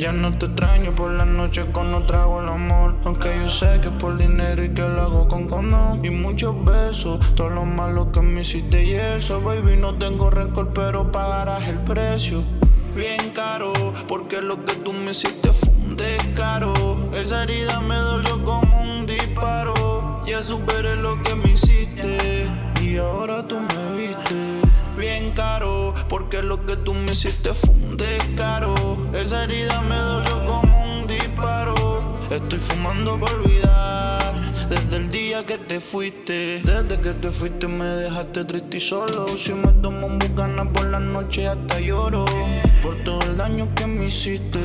Ya 0.00 0.12
no 0.12 0.32
te 0.38 0.46
extraño 0.46 0.92
por 0.92 1.10
la 1.10 1.26
noche 1.26 1.66
cuando 1.72 2.06
trago 2.06 2.40
el 2.40 2.48
amor. 2.48 2.94
Aunque 3.04 3.28
yo 3.38 3.48
sé 3.48 3.80
que 3.82 3.90
por 3.90 4.16
dinero 4.16 4.64
y 4.64 4.70
que 4.70 4.80
lo 4.80 5.02
hago 5.02 5.28
con 5.28 5.46
condón. 5.46 6.02
Y 6.02 6.08
muchos 6.08 6.64
besos, 6.64 7.34
todo 7.34 7.50
lo 7.50 7.66
malo 7.66 8.10
que 8.10 8.22
me 8.22 8.40
hiciste 8.40 8.82
y 8.82 8.94
eso. 8.94 9.42
Baby, 9.42 9.76
no 9.76 9.98
tengo 9.98 10.30
rencor, 10.30 10.72
pero 10.72 11.12
pagarás 11.12 11.68
el 11.68 11.80
precio. 11.80 12.42
Bien 12.96 13.32
caro, 13.34 13.74
porque 14.08 14.40
lo 14.40 14.64
que 14.64 14.72
tú 14.76 14.94
me 14.94 15.10
hiciste 15.10 15.52
fue 15.52 15.68
un 15.68 15.96
descaro. 15.98 16.72
Esa 17.12 17.42
herida 17.42 17.80
me 17.80 17.96
dolió 17.96 18.42
como 18.42 18.80
un 18.80 18.89
Ya 20.30 20.44
superé 20.44 20.94
lo 20.94 21.20
que 21.24 21.34
me 21.34 21.50
hiciste 21.50 22.46
y 22.80 22.98
ahora 22.98 23.48
tú 23.48 23.58
me 23.58 23.96
viste 23.96 24.60
bien 24.96 25.32
caro. 25.32 25.92
Porque 26.08 26.40
lo 26.40 26.64
que 26.64 26.76
tú 26.76 26.94
me 26.94 27.10
hiciste 27.10 27.52
fue 27.52 27.70
un 27.70 27.96
descaro. 27.96 29.08
Esa 29.12 29.42
herida 29.42 29.80
me 29.80 29.96
dolió 29.96 30.46
como 30.46 30.84
un 30.84 31.06
disparo. 31.08 32.18
Estoy 32.30 32.60
fumando 32.60 33.18
por 33.18 33.32
olvidar. 33.34 34.32
Desde 34.68 34.96
el 34.98 35.10
día 35.10 35.44
que 35.44 35.58
te 35.58 35.80
fuiste. 35.80 36.62
Desde 36.62 37.00
que 37.00 37.10
te 37.14 37.32
fuiste 37.32 37.66
me 37.66 37.84
dejaste 37.84 38.44
triste 38.44 38.76
y 38.76 38.80
solo. 38.80 39.26
Si 39.26 39.52
me 39.52 39.72
tomo 39.82 40.06
un 40.06 40.20
bucana 40.20 40.70
por 40.72 40.84
la 40.86 41.00
noche 41.00 41.48
hasta 41.48 41.80
lloro. 41.80 42.24
Por 42.82 43.02
todo 43.02 43.20
el 43.22 43.36
daño 43.36 43.74
que 43.74 43.86
me 43.86 44.06
hiciste. 44.06 44.60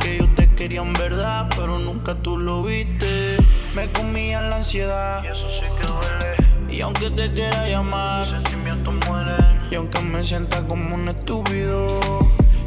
Que 0.00 0.16
yo 0.16 0.28
te 0.34 0.48
quería 0.54 0.80
en 0.80 0.94
verdad, 0.94 1.50
pero 1.54 1.78
nunca 1.78 2.14
tú 2.14 2.38
lo 2.38 2.62
viste. 2.62 3.43
Me 3.74 3.90
comía 3.90 4.40
la 4.40 4.56
ansiedad. 4.56 5.22
Y 5.24 5.26
eso 5.26 5.48
sí 5.50 5.62
que 5.80 5.86
duele. 5.88 6.72
Y 6.72 6.80
aunque 6.80 7.10
te 7.10 7.32
quiera 7.32 7.68
llamar, 7.68 8.28
sentimientos 8.28 8.94
mueren. 9.08 9.60
Y 9.70 9.74
aunque 9.74 10.00
me 10.00 10.22
sienta 10.22 10.64
como 10.64 10.94
un 10.94 11.08
estúpido, 11.08 11.98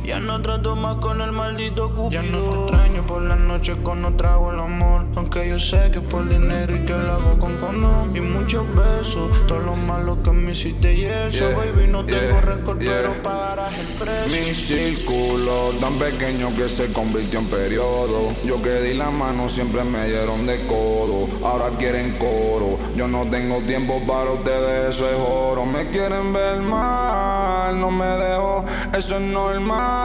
ya 0.07 0.21
no 0.21 0.41
trato 0.41 0.73
más 0.77 0.95
con 0.95 1.19
el 1.19 1.33
maldito 1.33 1.93
cupido. 1.93 2.21
Ya 2.21 2.31
no 2.31 2.39
te 2.39 2.61
extraño 2.61 3.05
por 3.05 3.21
la 3.23 3.35
noche 3.35 3.75
cuando 3.83 4.13
trago 4.13 4.53
el 4.53 4.59
amor. 4.59 5.05
Aunque 5.17 5.49
yo 5.49 5.59
sé 5.59 5.91
que 5.91 5.99
es 5.99 6.05
por 6.05 6.27
dinero 6.29 6.73
y 6.77 6.85
que 6.85 6.93
lo 6.93 7.11
hago 7.11 7.37
con 7.37 7.57
condón. 7.57 8.15
Y 8.15 8.21
muchos 8.21 8.65
besos, 8.73 9.45
todo 9.47 9.59
lo 9.59 9.75
malo 9.75 10.23
que 10.23 10.31
me 10.31 10.53
hiciste 10.53 10.93
y 10.93 11.03
eso, 11.03 11.51
baby. 11.51 11.87
No 11.87 12.05
tengo 12.05 12.39
rencor, 12.39 12.79
pero 12.79 13.21
pagarás 13.21 13.73
el 13.77 13.87
precio. 13.87 14.47
Mi 14.47 14.53
círculo 14.53 15.71
tan 15.81 15.99
pequeño 15.99 16.55
que 16.55 16.69
se 16.69 16.93
convirtió 16.93 17.39
en 17.39 17.47
periodo. 17.47 18.33
Yo 18.45 18.61
que 18.61 18.79
di 18.79 18.93
la 18.93 19.11
mano 19.11 19.49
siempre 19.49 19.83
me 19.83 20.07
dieron 20.07 20.45
de 20.45 20.65
codo. 20.67 21.27
Ahora 21.45 21.69
quieren 21.77 22.17
coro. 22.17 22.79
Yo 22.95 23.09
no 23.09 23.25
tengo 23.25 23.59
tiempo 23.63 24.01
para 24.07 24.31
ustedes, 24.31 24.95
eso 24.95 25.05
es 25.09 25.17
oro. 25.19 25.65
Me 25.65 25.89
quieren 25.89 26.31
ver 26.31 26.61
mal, 26.61 27.77
no 27.77 27.91
me 27.91 28.05
dejo, 28.05 28.63
eso 28.93 29.15
es 29.17 29.21
normal. 29.21 29.96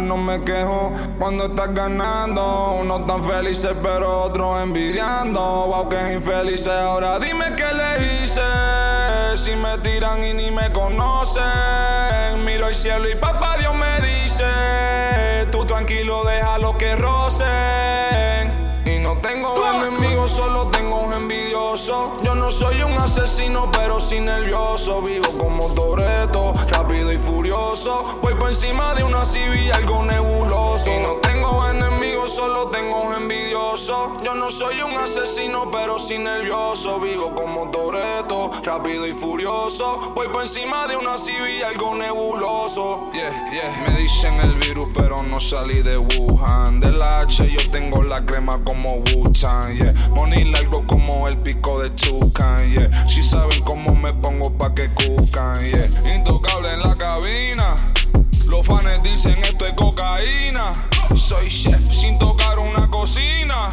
No 0.00 0.16
me 0.16 0.42
quejo 0.44 0.92
cuando 1.18 1.46
estás 1.46 1.72
ganando. 1.74 2.76
Unos 2.80 3.06
tan 3.06 3.22
felices, 3.24 3.72
pero 3.82 4.22
otros 4.22 4.62
envidiando. 4.62 5.40
Wow, 5.40 5.88
que 5.88 6.12
infelices. 6.12 6.68
Ahora 6.68 7.18
dime 7.18 7.54
qué 7.56 7.72
le 7.72 8.24
hice. 8.24 8.42
Si 9.36 9.54
me 9.56 9.78
tiran 9.78 10.24
y 10.24 10.32
ni 10.34 10.50
me 10.50 10.72
conocen. 10.72 12.44
Miro 12.44 12.68
el 12.68 12.74
cielo 12.74 13.08
y 13.08 13.14
papá 13.14 13.56
Dios 13.58 13.74
me 13.74 14.00
dice: 14.00 14.44
Tú 15.50 15.64
tranquilo, 15.64 16.24
déjalo 16.24 16.76
que 16.76 16.94
rocen. 16.96 17.44
Y 18.84 18.98
no 18.98 19.16
tengo 19.18 19.54
enemigos, 19.74 20.30
solo 20.30 20.68
tengo 20.68 21.08
envidiosos. 21.12 22.12
Yo 22.22 22.34
no 22.34 22.50
soy 22.50 22.82
un 22.82 22.92
asesino, 22.94 23.70
pero 23.72 23.98
sí 23.98 24.20
nervioso. 24.20 25.00
Vivo 25.02 25.28
como 25.38 25.66
Toreto, 25.74 26.52
furioso. 27.18 28.02
Voy 28.20 28.34
por 28.34 28.50
encima 28.50 28.94
de 28.94 29.04
una 29.04 29.24
civil, 29.24 29.72
algo 29.72 30.02
nebuloso. 30.04 30.90
Y 30.90 30.98
no 31.00 31.23
solo 32.34 32.68
tengo 32.68 33.14
envidiosos. 33.14 34.22
Yo 34.24 34.34
no 34.34 34.50
soy 34.50 34.80
un 34.82 34.96
asesino, 34.96 35.70
pero 35.70 35.98
sí 35.98 36.18
nervioso. 36.18 36.98
Vivo 36.98 37.34
como 37.34 37.70
Toreto, 37.70 38.50
rápido 38.64 39.06
y 39.06 39.14
furioso. 39.14 40.12
Voy 40.14 40.28
por 40.28 40.42
encima 40.42 40.86
de 40.88 40.96
una 40.96 41.16
civil, 41.16 41.62
algo 41.62 41.94
nebuloso. 41.94 43.10
Yeah, 43.12 43.30
yeah. 43.50 43.86
Me 43.86 43.96
dicen 43.98 44.34
el 44.40 44.54
virus, 44.56 44.88
pero 44.94 45.22
no 45.22 45.38
salí 45.38 45.82
de 45.82 45.96
Wuhan. 45.96 46.80
De 46.80 46.90
la 46.90 47.20
H 47.20 47.48
yo 47.48 47.70
tengo 47.70 48.02
la 48.02 48.26
crema 48.26 48.62
como 48.64 48.96
Wu-Tang, 48.96 49.76
yeah. 49.76 49.94
Money 50.10 50.44
largo 50.44 50.84
como 50.86 51.28
el 51.28 51.38
pico 51.38 51.80
de 51.80 51.94
Chucan, 51.94 52.72
yeah. 52.72 53.08
Si 53.08 53.22
saben 53.22 53.62
cómo 53.62 53.94
me 53.94 54.12
pongo 54.12 54.52
pa' 54.58 54.74
que 54.74 54.88
cucan, 54.90 55.60
yeah. 55.60 56.14
Intocable 56.14 56.70
en 56.70 56.82
la 56.82 56.96
cabina. 56.96 57.74
Los 58.48 58.66
fans 58.66 59.02
dicen 59.02 59.42
esto 59.44 59.66
es 59.66 59.74
cocaína. 59.74 60.72
Soy 61.24 61.48
chef 61.48 61.90
sin 61.90 62.18
tocar 62.18 62.58
una 62.58 62.90
cocina. 62.90 63.68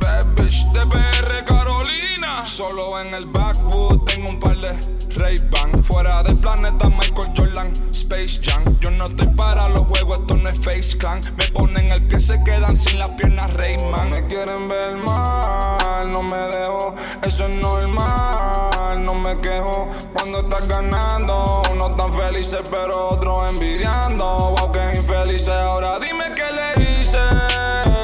Bad 0.00 0.34
bitch 0.34 0.66
de 0.74 0.84
PR 0.84 1.44
Carolina. 1.46 2.44
Solo 2.44 3.00
en 3.00 3.14
el 3.14 3.24
backwood 3.24 4.04
tengo 4.04 4.28
un 4.28 4.38
par 4.38 4.58
de 4.58 4.70
Ray-Ban. 5.16 5.82
Fuera 5.82 6.22
del 6.22 6.36
planeta 6.36 6.90
Michael 6.90 7.32
Jordan, 7.34 7.72
Space 7.90 8.38
Jam. 8.42 8.62
Yo 8.80 8.90
no 8.90 9.06
estoy 9.06 9.28
para 9.28 9.70
los 9.70 9.86
juegos, 9.86 10.18
esto 10.18 10.36
no 10.36 10.50
es 10.50 10.58
Face 10.58 10.98
Clan. 10.98 11.20
Me 11.38 11.48
ponen 11.48 11.90
el 11.90 12.06
pie, 12.06 12.20
se 12.20 12.44
quedan 12.44 12.76
sin 12.76 12.98
las 12.98 13.08
piernas 13.12 13.50
Rayman. 13.54 14.10
Me 14.10 14.26
quieren 14.26 14.68
ver 14.68 14.98
mal, 14.98 16.12
no 16.12 16.22
me 16.22 16.36
dejo, 16.36 16.94
eso 17.22 17.46
es 17.46 17.62
normal. 17.62 19.06
No 19.06 19.14
me 19.14 19.40
quejo 19.40 19.88
cuando 20.12 20.40
estás 20.40 20.68
ganando. 20.68 21.62
Unos 21.82 21.96
tan 21.96 22.12
felices, 22.12 22.60
pero 22.70 23.08
otros 23.08 23.50
envidiando. 23.52 24.54
Wow, 24.58 24.70
que 24.70 24.98
infelices. 24.98 25.48
Ahora 25.48 25.98
dime 25.98 26.34
qué 26.34 26.44
le 26.52 27.00
hice. 27.00 27.18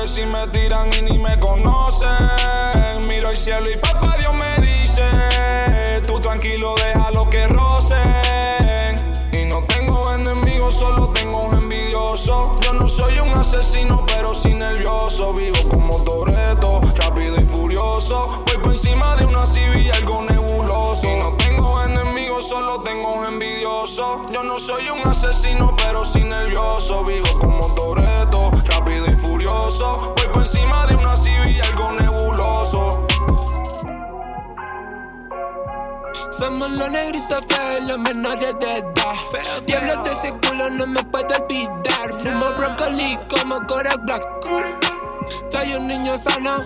Si 0.07 0.25
me 0.25 0.47
tiran 0.49 0.91
y 0.95 1.03
ni 1.03 1.19
me 1.19 1.39
conocen. 1.39 2.09
Miro 3.07 3.29
el 3.29 3.37
cielo 3.37 3.71
y 3.71 3.77
papá 3.77 4.17
Dios 4.19 4.33
me 4.33 4.67
dice: 4.67 5.03
Tú 6.07 6.19
tranquilo, 6.19 6.75
déjalo 6.77 6.96
Yo 24.31 24.43
no 24.43 24.59
soy 24.59 24.89
un 24.89 25.01
asesino, 25.07 25.75
pero 25.77 26.05
sí 26.05 26.23
nervioso. 26.25 27.05
Vivo 27.05 27.29
como 27.39 27.75
Toreto, 27.75 28.51
rápido 28.67 29.07
y 29.07 29.17
furioso. 29.17 30.15
Voy 30.17 30.29
por 30.33 30.43
encima 30.43 30.87
de 30.87 30.97
una 30.97 31.17
civil, 31.17 31.63
algo 31.63 31.93
nebuloso. 31.93 33.07
Somos 36.31 36.71
los 36.71 36.91
negritos 36.91 37.45
feos, 37.49 37.85
los 37.89 37.99
menores 37.99 38.55
de 38.59 38.79
edad. 38.79 39.15
Diablos 39.67 40.05
de 40.05 40.13
ese 40.13 40.33
culo 40.47 40.71
no 40.71 40.87
me 40.87 41.03
puedo 41.05 41.35
olvidar. 41.37 42.13
Fumo 42.19 42.51
brócoli 42.57 43.19
como 43.31 43.67
Kodak 43.67 44.05
Black. 44.05 44.25
Soy 45.51 45.75
un 45.75 45.87
niño 45.87 46.19
sano. 46.19 46.65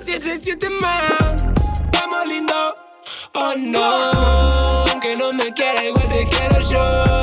Siete, 0.00 0.40
siete 0.42 0.68
más. 0.70 1.46
Estamos 1.90 2.26
lindos. 2.26 2.87
Oh 3.34 3.54
no. 3.56 4.10
Aunque 4.90 5.16
no 5.16 5.32
me 5.32 5.52
quiera, 5.52 5.84
igual 5.84 6.08
te 6.08 6.26
quiero 6.26 6.60
yo. 6.60 7.17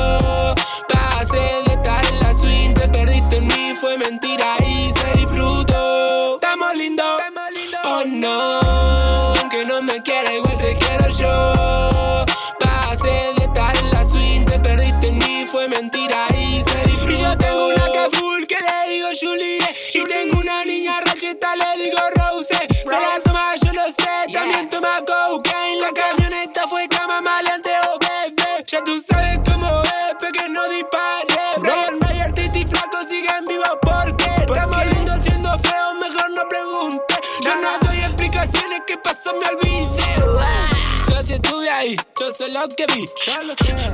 Yo 42.18 42.30
sé 42.30 42.48
lo 42.48 42.66
que 42.68 42.86
vi. 42.94 43.04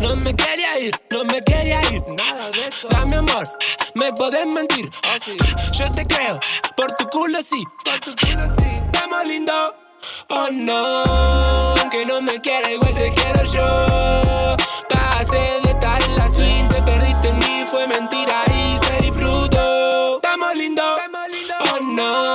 No 0.01 0.17
me 0.17 0.35
quería 0.35 0.79
ir, 0.79 0.95
no 1.11 1.25
me 1.25 1.43
quería 1.43 1.81
ir. 1.91 2.03
Nada 2.09 2.51
de 2.51 2.69
eso. 2.69 2.89
Dame 2.89 3.17
amor, 3.17 3.45
me 3.95 4.13
podés 4.13 4.47
mentir. 4.47 4.91
Yo 5.73 5.91
te 5.93 6.07
creo, 6.07 6.39
por 6.77 6.93
tu 6.93 7.09
culo 7.09 7.39
sí. 7.43 7.65
Por 7.85 8.01
tu 8.01 8.15
culo 8.17 8.43
sí. 8.59 8.71
Estamos 8.93 9.25
lindos. 9.27 9.73
Oh 10.31 10.49
no, 10.51 11.75
que 11.91 12.05
no 12.05 12.21
me 12.21 12.41
quiera 12.41 12.71
igual 12.71 12.95
te 12.95 13.13
quiero 13.13 13.45
yo. 13.45 14.57
Pasé 14.89 15.61
de 15.63 15.71
estar 15.71 16.03
en 16.03 16.17
la 16.17 16.29
swing, 16.29 16.69
te 16.69 16.83
perdiste 16.83 17.29
en 17.29 17.39
mí, 17.39 17.65
fue 17.71 17.87
mentira 17.87 18.45
y 18.49 18.85
se 18.85 19.05
disfrutó. 19.05 20.17
Estamos 20.17 20.55
lindo, 20.57 20.83
oh 20.83 21.79
no, 21.85 22.32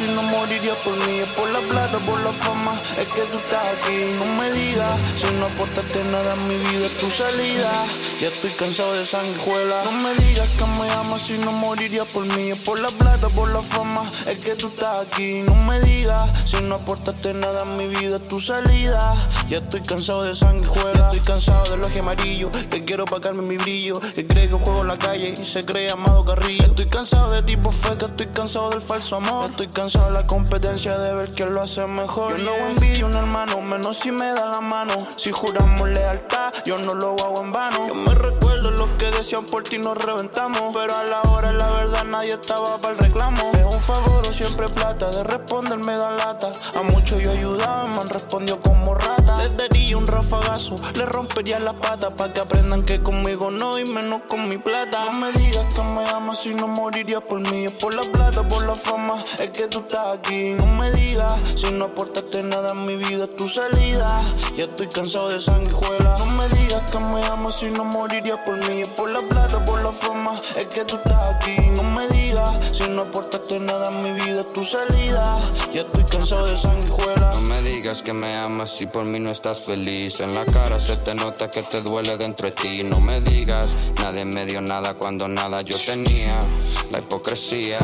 me 0.00 0.06
amas 0.06 0.06
si 0.06 0.06
no 0.08 0.22
moriría 0.22 0.53
la 2.24 2.32
fama, 2.32 2.74
es 2.74 3.06
que 3.06 3.22
tú 3.30 3.38
estás 3.38 3.62
aquí. 3.74 4.14
No 4.18 4.24
me 4.24 4.50
digas 4.50 4.92
si 5.14 5.26
no 5.38 5.46
aportaste 5.46 6.02
nada 6.04 6.34
en 6.34 6.48
mi 6.48 6.56
vida, 6.56 6.86
es 6.86 6.98
tu 6.98 7.10
salida. 7.10 7.70
Ya 8.20 8.28
estoy 8.28 8.50
cansado 8.52 8.94
de 8.94 9.04
sanguijuela. 9.04 9.84
No 9.84 9.92
me 9.92 10.14
digas 10.14 10.48
que 10.56 10.64
me 10.64 10.90
amas 10.92 11.22
si 11.22 11.36
no 11.38 11.52
moriría 11.52 12.04
por 12.06 12.24
mí. 12.24 12.50
Es 12.50 12.58
por 12.58 12.80
la 12.80 12.88
plata, 12.88 13.28
por 13.28 13.50
la 13.50 13.62
fama, 13.62 14.02
es 14.26 14.38
que 14.38 14.54
tú 14.54 14.68
estás 14.68 15.06
aquí. 15.06 15.42
No 15.42 15.54
me 15.54 15.78
digas 15.80 16.22
si 16.46 16.62
no 16.62 16.76
aportaste 16.76 17.34
nada 17.34 17.62
en 17.62 17.76
mi 17.76 17.88
vida, 17.88 18.16
es 18.16 18.28
tu 18.28 18.40
salida. 18.40 19.14
Ya 19.48 19.58
estoy 19.58 19.82
cansado 19.82 20.22
de 20.24 20.34
sanguijuela. 20.34 21.10
Estoy 21.10 21.20
cansado 21.20 21.70
del 21.70 21.82
oje 21.82 21.98
amarillo, 21.98 22.50
que 22.70 22.84
quiero 22.84 23.04
pagarme 23.04 23.42
mi 23.42 23.58
brillo. 23.58 24.00
Que 24.00 24.26
cree 24.26 24.48
que 24.48 24.54
juego 24.54 24.80
en 24.80 24.88
la 24.88 24.98
calle 24.98 25.34
y 25.38 25.42
se 25.42 25.64
cree 25.66 25.90
amado 25.90 26.24
Carrillo. 26.24 26.64
Estoy 26.64 26.86
cansado 26.86 27.32
de 27.32 27.42
tipo 27.42 27.70
feca, 27.70 28.06
estoy 28.06 28.28
cansado 28.28 28.70
del 28.70 28.80
falso 28.80 29.16
amor. 29.16 29.50
Estoy 29.50 29.68
cansado 29.68 30.06
de 30.06 30.14
la 30.14 30.26
competencia 30.26 30.96
de 30.98 31.14
ver 31.14 31.30
quién 31.32 31.52
lo 31.52 31.60
hace 31.60 31.86
mejor. 31.86 32.13
Yo 32.14 32.38
no 32.38 32.54
envidio 32.68 33.06
a 33.06 33.08
un 33.08 33.16
hermano, 33.16 33.60
menos 33.60 33.98
si 33.98 34.12
me 34.12 34.26
da 34.26 34.46
la 34.46 34.60
mano. 34.60 34.94
Si 35.16 35.32
juramos 35.32 35.88
lealtad, 35.88 36.52
yo 36.64 36.78
no 36.78 36.94
lo 36.94 37.16
hago 37.18 37.42
en 37.42 37.50
vano. 37.50 37.88
Yo 37.88 37.94
me 37.94 38.14
recuerdo 38.14 38.70
lo 38.70 38.96
que 38.98 39.03
decían 39.16 39.44
por 39.44 39.62
ti, 39.64 39.78
nos 39.78 39.96
reventamos. 39.96 40.74
Pero 40.74 40.96
a 40.96 41.04
la 41.04 41.22
hora, 41.30 41.52
la 41.52 41.70
verdad, 41.72 42.04
nadie 42.04 42.34
estaba 42.34 42.78
para 42.78 42.94
el 42.94 42.98
reclamo. 42.98 43.50
Es 43.54 43.74
un 43.74 43.80
favor 43.80 44.26
o 44.28 44.32
siempre 44.32 44.68
plata, 44.68 45.10
de 45.10 45.24
responder 45.24 45.78
me 45.78 45.96
da 45.96 46.10
lata. 46.12 46.50
A 46.78 46.82
muchos 46.82 47.22
yo 47.22 47.30
ayudaba, 47.30 47.86
me 47.86 47.98
han 47.98 48.08
respondido 48.08 48.60
como 48.60 48.94
rata. 48.94 49.36
Les 49.42 49.56
daría 49.56 49.96
un 49.96 50.06
rafagazo, 50.06 50.76
le 50.94 51.06
rompería 51.06 51.58
la 51.58 51.72
pata. 51.72 52.10
Pa' 52.10 52.32
que 52.32 52.40
aprendan 52.40 52.84
que 52.84 53.02
conmigo 53.02 53.50
no 53.50 53.78
y 53.78 53.84
menos 53.86 54.22
con 54.28 54.48
mi 54.48 54.58
plata. 54.58 55.04
No 55.06 55.12
me 55.12 55.32
digas 55.32 55.74
que 55.74 55.82
me 55.82 56.08
amas 56.10 56.40
si 56.40 56.54
no 56.54 56.68
moriría 56.68 57.20
por 57.20 57.40
mí. 57.40 57.64
Es 57.64 57.72
por 57.72 57.94
la 57.94 58.02
plata, 58.02 58.46
por 58.46 58.64
la 58.66 58.74
fama, 58.74 59.14
es 59.16 59.50
que 59.50 59.66
tú 59.68 59.80
estás 59.80 60.18
aquí. 60.18 60.54
No 60.54 60.66
me 60.66 60.90
digas 60.90 61.32
si 61.54 61.70
no 61.70 61.86
aportaste 61.86 62.42
nada 62.42 62.72
en 62.72 62.84
mi 62.84 62.96
vida, 62.96 63.26
tu 63.26 63.48
salida. 63.48 64.20
Ya 64.56 64.64
estoy 64.64 64.88
cansado 64.88 65.28
de 65.28 65.40
sanguijuela. 65.40 66.16
No 66.18 66.26
me 66.26 66.48
digas 66.48 66.90
que 66.90 66.98
me 66.98 67.24
amas 67.26 67.58
si 67.58 67.70
no 67.70 67.84
moriría 67.84 68.42
por 68.44 68.56
mí. 68.68 68.80
Es 68.80 68.88
la 69.84 70.32
es 70.32 70.66
que 70.66 70.84
tú 70.84 70.96
estás 70.96 71.34
aquí. 71.34 71.56
No 71.76 71.82
me 71.82 72.08
digas 72.08 72.70
si 72.72 72.88
no 72.88 73.02
aportaste 73.02 73.60
nada 73.60 73.88
en 73.88 74.02
mi 74.02 74.12
vida, 74.12 74.40
es 74.40 74.52
tu 74.52 74.64
salida. 74.64 75.38
Ya 75.72 75.82
estoy 75.82 76.04
cansado 76.04 76.46
de 76.46 76.56
sanguijuela. 76.56 77.32
No 77.34 77.40
me 77.42 77.60
digas 77.60 78.02
que 78.02 78.14
me 78.14 78.34
amas 78.36 78.70
si 78.70 78.86
por 78.86 79.04
mí 79.04 79.20
no 79.20 79.30
estás 79.30 79.60
feliz. 79.60 80.20
En 80.20 80.34
la 80.34 80.46
cara 80.46 80.80
se 80.80 80.96
te 80.96 81.14
nota 81.14 81.50
que 81.50 81.62
te 81.62 81.82
duele 81.82 82.16
dentro 82.16 82.46
de 82.46 82.52
ti. 82.52 82.82
No 82.82 82.98
me 82.98 83.20
digas, 83.20 83.68
nadie 84.00 84.24
me 84.24 84.46
dio 84.46 84.62
nada 84.62 84.94
cuando 84.94 85.28
nada 85.28 85.60
yo 85.60 85.76
tenía. 85.78 86.38
La 86.90 87.00
hipocresía. 87.00 87.78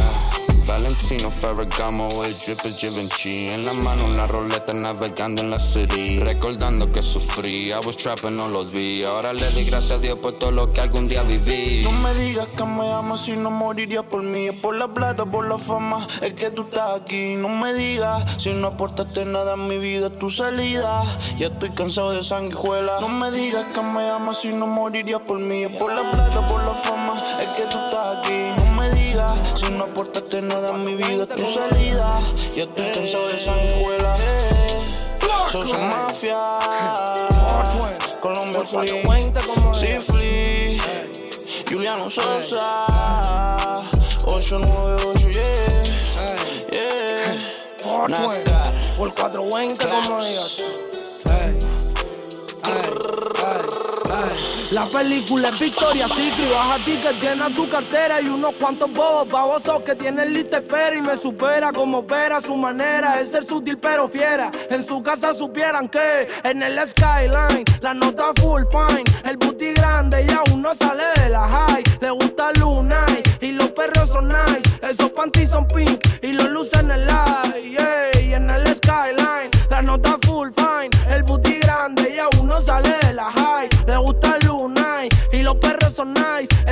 Valentino 0.66 1.30
Ferragamo, 1.30 2.24
el 2.24 2.34
drip 2.34 2.58
es 2.64 2.78
Givenchy 2.78 3.48
En 3.48 3.66
la 3.66 3.72
mano 3.72 4.04
una 4.06 4.26
roleta 4.26 4.72
navegando 4.72 5.42
en 5.42 5.50
la 5.50 5.58
city 5.58 6.18
Recordando 6.20 6.90
que 6.92 7.02
sufrí, 7.02 7.70
I 7.70 7.80
was 7.84 7.96
trapping, 7.96 8.36
no 8.36 8.48
los 8.48 8.72
vi 8.72 9.02
Ahora 9.04 9.32
le 9.32 9.48
di 9.50 9.64
gracias 9.64 9.98
a 9.98 9.98
Dios 9.98 10.18
por 10.18 10.32
todo 10.32 10.50
lo 10.50 10.72
que 10.72 10.80
algún 10.80 11.08
día 11.08 11.22
viví 11.22 11.82
No 11.82 11.92
me 11.92 12.14
digas 12.14 12.48
que 12.56 12.64
me 12.64 12.92
amas 12.92 13.20
si 13.20 13.36
no 13.36 13.50
moriría 13.50 14.02
por 14.02 14.22
mí. 14.22 14.46
Es 14.46 14.54
por 14.54 14.76
la 14.76 14.88
plata, 14.92 15.24
por 15.24 15.46
la 15.46 15.58
fama, 15.58 16.06
es 16.22 16.32
que 16.34 16.50
tú 16.50 16.62
estás 16.62 17.00
aquí. 17.00 17.34
No 17.36 17.48
me 17.48 17.72
digas 17.74 18.36
si 18.38 18.52
no 18.52 18.68
aportaste 18.68 19.24
nada 19.24 19.54
en 19.54 19.66
mi 19.66 19.78
vida, 19.78 20.10
tu 20.10 20.30
salida. 20.30 21.02
Ya 21.38 21.48
estoy 21.48 21.70
cansado 21.70 22.12
de 22.12 22.22
sanguijuela. 22.22 23.00
No 23.00 23.08
me 23.08 23.30
digas 23.30 23.66
que 23.74 23.82
me 23.82 24.08
amas 24.10 24.40
si 24.40 24.48
no 24.52 24.66
moriría 24.66 25.18
por 25.18 25.38
mí. 25.38 25.64
Es 25.64 25.76
por 25.76 25.92
la 25.92 26.10
plata, 26.10 26.46
por 26.46 26.62
la 26.62 26.74
fama, 26.74 27.14
es 27.16 27.48
que 27.56 27.62
tú 27.64 27.78
estás 27.78 28.18
aquí. 28.18 28.38
No 28.56 28.74
me 28.74 28.90
digas 28.90 29.32
si 29.54 29.70
no 29.72 29.84
aportaste 29.84 30.42
nada 30.42 30.59
en 30.68 30.84
mi 30.84 30.94
vida, 30.94 31.24
es 31.24 31.28
tu 31.28 31.42
salida. 31.42 32.20
Ya 32.54 32.64
estoy 32.64 32.92
cansado 32.92 33.28
de 33.28 33.38
sanguijuela. 33.38 34.14
Sosa 35.50 35.78
Mafia, 35.78 36.58
Colombia 38.20 38.60
Flea, 38.60 40.00
Flea. 40.00 40.78
Juliano 41.68 42.10
Sosa. 42.10 42.86
898, 44.26 45.30
yeah, 45.30 46.36
yeah. 46.72 48.08
NASCAR. 48.08 48.72
Por 48.96 49.12
420, 49.14 49.84
como 49.86 50.24
digas. 50.24 50.62
La 54.70 54.84
película 54.86 55.48
es 55.48 55.58
Victoria 55.58 56.06
Secret, 56.06 56.48
baja 56.52 56.76
ti 56.84 56.92
que 57.02 57.12
tiene 57.14 57.50
tu 57.56 57.68
cartera 57.68 58.20
y 58.20 58.28
unos 58.28 58.54
cuantos 58.54 58.88
bobos 58.92 59.28
babosos 59.28 59.82
que 59.82 59.96
tienen 59.96 60.32
lista 60.32 60.58
espera 60.58 60.96
y 60.96 61.00
me 61.00 61.16
supera 61.16 61.72
como 61.72 61.98
opera 61.98 62.40
su 62.40 62.54
manera 62.54 63.20
es 63.20 63.32
ser 63.32 63.44
sutil 63.44 63.78
pero 63.78 64.08
fiera. 64.08 64.52
En 64.70 64.86
su 64.86 65.02
casa 65.02 65.34
supieran 65.34 65.88
que 65.88 66.28
en 66.44 66.62
el 66.62 66.78
skyline 66.88 67.64
la 67.80 67.94
nota 67.94 68.32
full 68.40 68.62
fine, 68.70 69.02
el 69.24 69.36
booty 69.38 69.72
grande 69.72 70.24
y 70.28 70.30
aún 70.30 70.62
no 70.62 70.72
sale 70.76 71.02
de 71.20 71.30
la 71.30 71.48
high. 71.48 71.82
Le 72.00 72.10
gusta 72.10 72.52
Luna 72.60 73.04
y 73.40 73.50
los 73.50 73.70
perros 73.70 74.08
son 74.10 74.28
nice, 74.28 74.62
esos 74.88 75.10
panties 75.10 75.50
son 75.50 75.66
pink 75.66 76.00
y 76.22 76.32
los 76.32 76.48
luces 76.48 76.78
en 76.78 76.92
el 76.92 77.06
light. 77.06 77.56
yeah. 77.64 78.22
Y 78.22 78.34
en 78.34 78.48
el 78.48 78.64
skyline 78.76 79.50
la 79.68 79.82
nota 79.82 80.16
full 80.24 80.50
fine, 80.54 80.59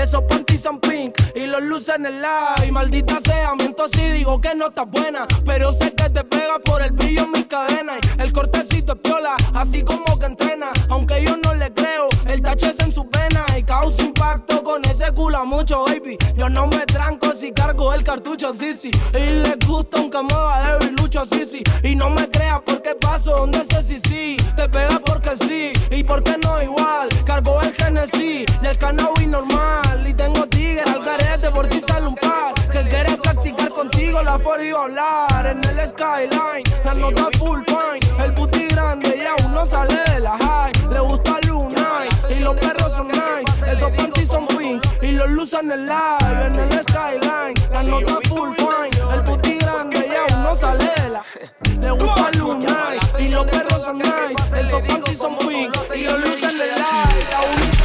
esos 0.08 0.22
panties 0.22 0.62
son 0.62 0.80
pink 0.80 1.12
y 1.34 1.46
los 1.46 1.62
luces 1.62 1.96
en 1.96 2.06
el 2.06 2.22
light. 2.22 2.72
Maldita 2.72 3.20
sea, 3.24 3.54
miento 3.54 3.88
si 3.92 4.08
digo 4.10 4.40
que 4.40 4.54
no 4.54 4.68
está 4.68 4.84
buena, 4.84 5.26
pero 5.44 5.72
sé 5.72 5.92
que 5.92 6.08
te 6.08 6.24
pega 6.24 6.58
por 6.64 6.82
el 6.82 6.92
brillo 6.92 7.24
en 7.24 7.32
mi 7.32 7.44
cadena 7.44 7.94
y 7.98 8.22
el 8.22 8.32
cortecito 8.32 8.94
es 8.94 8.98
piola, 9.00 9.36
así 9.54 9.82
como 9.82 10.18
que 10.18 10.26
entrena, 10.26 10.70
aunque 10.88 11.22
yo 11.22 11.36
no 11.36 11.54
le 11.54 11.72
creo, 11.74 12.08
el 12.26 12.40
tache 12.40 12.68
es 12.68 12.86
en 12.86 12.92
sus 12.92 13.04
venas 13.10 13.44
y 13.58 13.62
causa 13.62 14.02
impacto 14.02 14.62
con 14.62 14.82
ese 14.86 15.12
culo 15.12 15.44
mucho, 15.44 15.84
baby. 15.84 16.16
Yo 16.36 16.48
no 16.48 16.66
me 16.66 16.86
tranco 16.86 17.32
si 17.32 17.52
cargo 17.52 17.92
el 17.92 18.02
cartucho, 18.02 18.54
sí, 18.54 18.74
sí. 18.74 18.90
Y 19.12 19.42
les 19.42 19.58
gusta 19.66 20.00
un 20.00 20.10
mueva 20.10 20.78
de 20.78 20.90
lucho, 20.92 21.24
sí, 21.26 21.44
sí. 21.44 21.62
Y 21.82 21.94
no 21.94 22.10
me 22.10 22.28
creas 22.30 22.60
porque 22.64 22.94
paso 22.94 23.36
donde 23.38 23.64
sé 23.66 23.82
si 23.82 23.98
sí. 24.00 24.36
Te 24.56 24.68
pega 24.68 25.00
porque 25.04 25.36
sí, 25.36 25.72
y 25.90 26.02
porque 26.02 26.36
no 26.38 26.62
igual. 26.62 27.08
Cargo 27.24 27.60
el 27.62 27.72
Genesis 27.74 28.46
y 28.62 28.66
el 28.66 28.78
cannabis 28.78 29.28
normal. 29.28 29.87
Contigo 34.18 34.22
la 34.22 34.38
for 34.38 34.62
y 34.62 34.70
hablar. 34.70 35.46
En 35.46 35.78
el 35.78 35.88
skyline, 35.88 36.62
la 36.84 36.94
nota 36.94 37.28
full 37.38 37.60
fine. 37.66 38.24
El 38.24 38.32
booty 38.32 38.68
grande 38.68 39.16
y 39.16 39.26
aún 39.26 39.54
no 39.54 39.66
sale 39.66 39.98
de 40.12 40.20
la 40.20 40.36
high. 40.38 40.72
Le 40.90 41.00
gusta 41.00 41.38
Luna 41.46 42.04
y 42.28 42.38
los 42.40 42.56
perros 42.58 42.92
son 42.96 43.08
nice. 43.08 43.72
Esos 43.72 43.90
panties 43.92 44.28
son 44.28 44.46
pink 44.46 44.84
y 45.02 45.12
los 45.12 45.30
luces 45.30 45.60
en 45.60 45.72
el 45.72 45.86
live. 45.86 46.46
En 46.46 46.72
el 46.72 46.82
skyline, 46.82 47.54
la 47.72 47.82
nota 47.82 48.18
full 48.28 48.50
fine. 48.56 49.14
El 49.14 49.22
booty 49.22 49.58
grande 49.58 50.08
y 50.08 50.32
aún 50.32 50.42
no 50.42 50.56
sale 50.56 50.90
de 51.02 51.08
la 51.10 51.22
Le 51.80 51.90
gusta 51.90 52.30
Luna 52.38 52.94
y 53.18 53.28
los 53.28 53.44
perros 53.44 53.82
son 53.84 53.98
nice. 53.98 54.60
Esos 54.60 54.82
panties 54.82 55.18
son 55.18 55.36
pink 55.38 55.76
y 55.94 56.02
los 56.02 56.20
luces 56.20 56.54
en 56.54 56.60
el 56.60 56.74
live. 56.74 57.77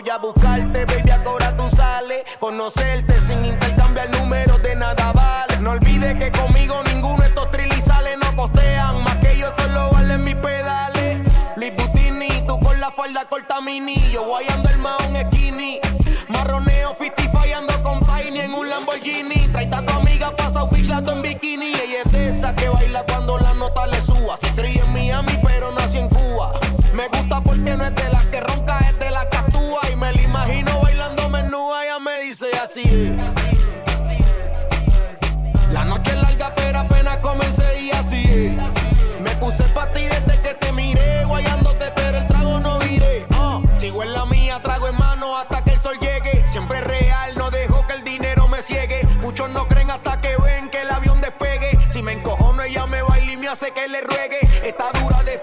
Voy 0.00 0.10
a 0.10 0.18
buscarte, 0.18 0.84
baby, 0.84 1.10
ahora 1.26 1.56
tú 1.56 1.68
sales. 1.68 2.22
Conocerte 2.38 3.20
sin 3.20 3.44
intercambiar 3.44 4.08
números 4.10 4.62
de 4.62 4.76
nada 4.76 5.12
vale. 5.12 5.56
No 5.60 5.70
olvides 5.70 6.14
que 6.16 6.30
conmigo 6.30 6.80
ninguno 6.84 7.22
de 7.22 7.28
estos 7.28 7.50
trilizales 7.50 8.16
no 8.18 8.36
costean. 8.36 9.02
Más 9.02 9.16
que 9.16 9.36
yo 9.36 9.50
solo 9.50 9.90
valen 9.90 10.22
mis 10.22 10.36
pedales. 10.36 11.20
Lee 11.56 11.72
Butini, 11.76 12.28
tú 12.46 12.60
con 12.60 12.78
la 12.80 12.92
falda 12.92 13.24
corta 13.24 13.60
mini. 13.60 13.96
Yo 14.12 14.24
guayando 14.24 14.68
el 14.70 14.78
maón 14.78 15.16
skinny. 15.26 15.80
Marroneo 16.28 16.94
50 16.94 17.32
fallando 17.32 17.82
con 17.82 17.98
Tiny 18.06 18.40
en 18.40 18.54
un 18.54 18.68
Lamborghini. 18.68 19.48
Traita 19.48 19.78
a 19.78 19.82
tu 19.82 19.92
amiga 19.94 20.30
pa' 20.30 20.50
South 20.50 20.70
Beach, 20.70 20.86
la 20.86 20.98
en 20.98 21.22
bikini. 21.22 21.72
Ella 21.72 22.02
es 22.04 22.12
de 22.12 22.28
esa 22.28 22.54
que 22.54 22.68
baila 22.68 23.04
cuando 23.04 23.36
la 23.38 23.52
nota 23.54 23.84
le 23.88 24.00
suba. 24.00 24.36
Puse 39.48 39.64
pa' 39.72 39.90
ti 39.94 40.02
desde 40.02 40.38
que 40.42 40.54
te 40.54 40.72
miré, 40.72 41.24
guayándote, 41.24 41.90
pero 41.96 42.18
el 42.18 42.26
trago 42.26 42.60
no 42.60 42.78
viré. 42.80 43.26
Uh, 43.30 43.62
sigo 43.80 44.02
en 44.02 44.12
la 44.12 44.26
mía, 44.26 44.60
trago 44.62 44.88
en 44.88 44.96
mano 44.96 45.38
hasta 45.38 45.64
que 45.64 45.70
el 45.70 45.80
sol 45.80 45.98
llegue. 45.98 46.44
Siempre 46.50 46.82
real, 46.82 47.32
no 47.34 47.48
dejo 47.50 47.86
que 47.86 47.94
el 47.94 48.04
dinero 48.04 48.46
me 48.48 48.60
ciegue. 48.60 49.06
Muchos 49.22 49.48
no 49.48 49.66
creen 49.66 49.90
hasta 49.90 50.20
que 50.20 50.36
ven 50.36 50.68
que 50.68 50.82
el 50.82 50.90
avión 50.90 51.22
despegue. 51.22 51.78
Si 51.88 52.02
me 52.02 52.12
encojono, 52.12 52.62
ella 52.62 52.86
me 52.86 53.00
baila 53.00 53.32
y 53.32 53.36
me 53.38 53.48
hace 53.48 53.70
que 53.70 53.88
le 53.88 54.02
ruegue. 54.02 54.38
Está 54.62 54.90
dura 55.00 55.22
de 55.22 55.38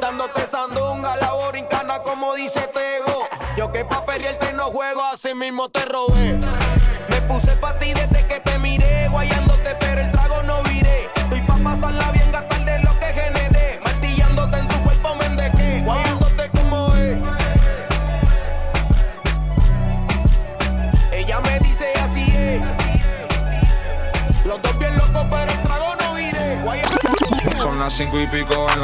Dándote 0.00 0.46
sandunga, 0.46 1.16
la 1.16 1.32
borincana 1.32 1.98
como 2.00 2.34
dice 2.34 2.60
Tego. 2.68 3.26
Yo 3.56 3.72
que 3.72 3.84
pa' 3.84 4.04
perrearte 4.04 4.52
no 4.52 4.64
juego, 4.70 5.02
así 5.04 5.34
mismo 5.34 5.68
te 5.68 5.84
robé. 5.84 6.38
Me 7.08 7.22
puse 7.22 7.52
pa' 7.56 7.78
ti 7.78 7.92
desde 7.94 8.25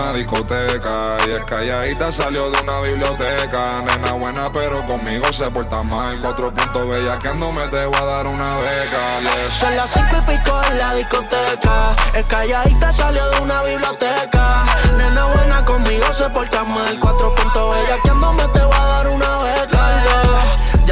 la 0.03 0.13
discoteca 0.13 1.17
Y 1.27 1.31
es 1.33 1.43
calladita 1.43 2.11
salió 2.11 2.51
de 2.51 2.61
una 2.61 2.81
biblioteca 2.81 3.83
Nena 3.85 4.13
buena 4.13 4.51
pero 4.53 4.85
conmigo 4.87 5.33
se 5.33 5.51
porta 5.51 5.83
mal 5.83 6.21
Cuatro 6.21 6.53
puntos 6.53 6.89
bellaqueándome 6.89 7.63
te 7.69 7.87
voy 7.87 7.97
a 8.01 8.05
dar 8.05 8.27
una 8.27 8.55
beca 8.57 9.21
yes. 9.21 9.55
Son 9.55 9.77
las 9.77 9.91
cinco 9.91 10.17
y 10.19 10.31
pico 10.31 10.61
en 10.71 10.79
la 10.79 10.95
discoteca. 10.95 11.97
Es 12.15 12.25
calladita 12.27 12.93
salió 12.93 13.29
de 13.31 13.41
una 13.41 13.63
biblioteca. 13.63 14.65
Nena 14.97 15.27
buena 15.27 15.65
conmigo 15.65 16.13
se 16.13 16.29
porta 16.31 16.65
mal. 16.65 16.99
Cuatro 16.99 17.35
puntos 17.35 17.75
bella 17.75 17.99
que 18.03 18.11
me 18.13 18.49
te 18.53 18.65
voy 18.65 18.77
a 18.77 18.85
dar 18.85 19.09
una 19.09 19.37
beca. 19.39 19.62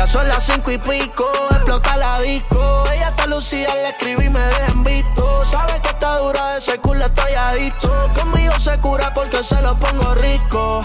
Ya 0.00 0.07
son 0.07 0.26
las 0.28 0.45
cinco 0.45 0.73
y 0.73 0.78
pico, 0.78 1.30
explota 1.50 1.95
la 1.99 2.21
disco. 2.23 2.85
Ella 2.90 3.11
está 3.11 3.26
lucida, 3.26 3.69
le 3.75 3.90
escribí 3.90 4.25
y 4.25 4.30
me 4.30 4.40
dejan 4.40 4.83
visto. 4.83 5.45
Sabe 5.45 5.78
que 5.83 5.90
está 5.90 6.16
dura 6.16 6.52
de 6.52 6.57
ese 6.57 6.78
culo, 6.78 7.04
estoy 7.04 7.35
adicto. 7.35 8.11
Conmigo 8.19 8.59
se 8.59 8.78
cura 8.78 9.12
porque 9.12 9.45
se 9.45 9.61
lo 9.61 9.78
pongo 9.78 10.14
rico. 10.14 10.83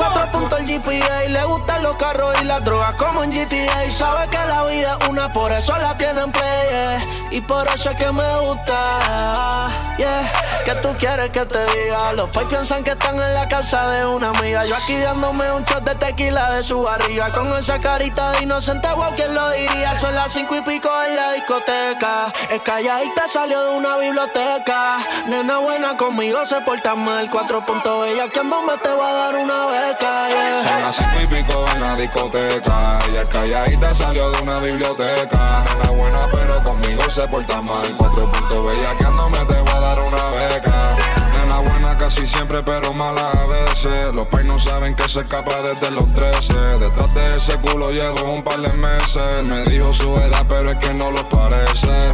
Cuatro 0.00 0.30
puntos 0.30 0.58
el 0.60 0.64
GPA, 0.64 1.28
le 1.28 1.44
gustan 1.44 1.82
los 1.82 1.94
carros 1.98 2.34
y 2.40 2.44
las 2.46 2.64
drogas 2.64 2.94
como 2.94 3.22
en 3.22 3.32
GTA. 3.32 3.90
Sabe 3.90 4.30
que 4.30 4.38
la 4.48 4.64
vida 4.64 4.96
es 4.98 5.08
una, 5.08 5.30
por 5.30 5.52
eso 5.52 5.76
la 5.76 5.94
tienen 5.98 6.32
play. 6.32 6.68
yeah. 6.70 7.00
Y 7.30 7.42
por 7.42 7.68
eso 7.68 7.90
es 7.90 7.96
que 7.96 8.10
me 8.10 8.38
gusta. 8.38 9.68
Yeah, 9.98 10.32
que 10.64 10.74
tú 10.76 10.96
quieres 10.98 11.28
que 11.28 11.44
te 11.44 11.66
diga. 11.66 12.14
Los 12.14 12.30
pais 12.30 12.46
piensan 12.48 12.82
que 12.82 12.92
están 12.92 13.20
en 13.20 13.34
la 13.34 13.46
casa 13.46 13.90
de 13.90 14.06
una 14.06 14.30
amiga. 14.30 14.64
Yo 14.64 14.74
aquí 14.74 14.96
dándome 14.96 15.52
un 15.52 15.64
shot 15.64 15.84
de 15.84 15.94
tequila 15.94 16.52
de 16.52 16.62
su 16.62 16.80
barriga. 16.80 17.30
Con 17.34 17.54
esa 17.58 17.78
carita 17.78 18.32
de 18.32 18.44
inocente, 18.44 18.88
wow, 18.88 19.12
¿quién 19.14 19.34
lo 19.34 19.50
diría? 19.50 19.94
Son 19.94 20.14
las 20.14 20.32
cinco 20.32 20.56
y 20.56 20.62
pico 20.62 20.88
en 21.06 21.16
la 21.16 21.32
discoteca. 21.32 22.32
Es 22.50 22.62
calladita, 22.62 23.28
salió 23.28 23.62
de 23.64 23.76
una 23.76 23.98
biblioteca. 23.98 24.96
Nena 25.26 25.58
buena 25.58 25.94
conmigo 25.98 26.46
se 26.46 26.58
porta 26.62 26.94
mal. 26.94 27.28
Cuatro 27.30 27.64
puntos 27.66 28.00
bella 28.00 28.28
que 28.28 28.42
me 28.42 28.78
te 28.82 28.88
voy 28.88 29.06
a 29.06 29.12
dar 29.12 29.36
una 29.36 29.66
beca. 29.66 29.89
Son 29.98 30.82
las 30.82 30.94
cinco 30.94 31.20
y 31.20 31.26
pico 31.26 31.64
en 31.74 31.80
la 31.80 31.96
discoteca. 31.96 33.00
Ella 33.08 33.28
calladita 33.28 33.92
salió 33.92 34.30
de 34.30 34.42
una 34.42 34.60
biblioteca. 34.60 35.64
Nena 35.64 35.90
buena 35.90 36.28
pero 36.30 36.62
conmigo 36.62 37.10
se 37.10 37.26
porta 37.26 37.60
mal. 37.60 37.96
Cuatro 37.96 38.30
puntos 38.30 38.66
bellaqueándome 38.66 39.38
te 39.46 39.60
voy 39.60 39.70
a 39.70 39.80
dar 39.80 39.98
una 39.98 40.28
beca. 40.28 40.96
Nena 41.32 41.58
buena 41.58 41.98
casi 41.98 42.24
siempre 42.24 42.62
pero 42.62 42.92
mala 42.92 43.32
a 43.32 43.46
veces. 43.46 44.14
Los 44.14 44.28
pais 44.28 44.46
no 44.46 44.60
saben 44.60 44.94
que 44.94 45.08
se 45.08 45.20
escapa 45.20 45.60
desde 45.62 45.90
los 45.90 46.12
13 46.14 46.54
Detrás 46.54 47.14
de 47.14 47.36
ese 47.36 47.56
culo 47.58 47.90
llevo 47.90 48.32
un 48.32 48.44
par 48.44 48.60
de 48.60 48.72
meses. 48.74 49.42
Me 49.42 49.64
dijo 49.64 49.92
su 49.92 50.16
edad 50.18 50.46
pero 50.48 50.70
es 50.70 50.78
que 50.78 50.94
no 50.94 51.10
lo 51.10 51.28
parece. 51.28 52.12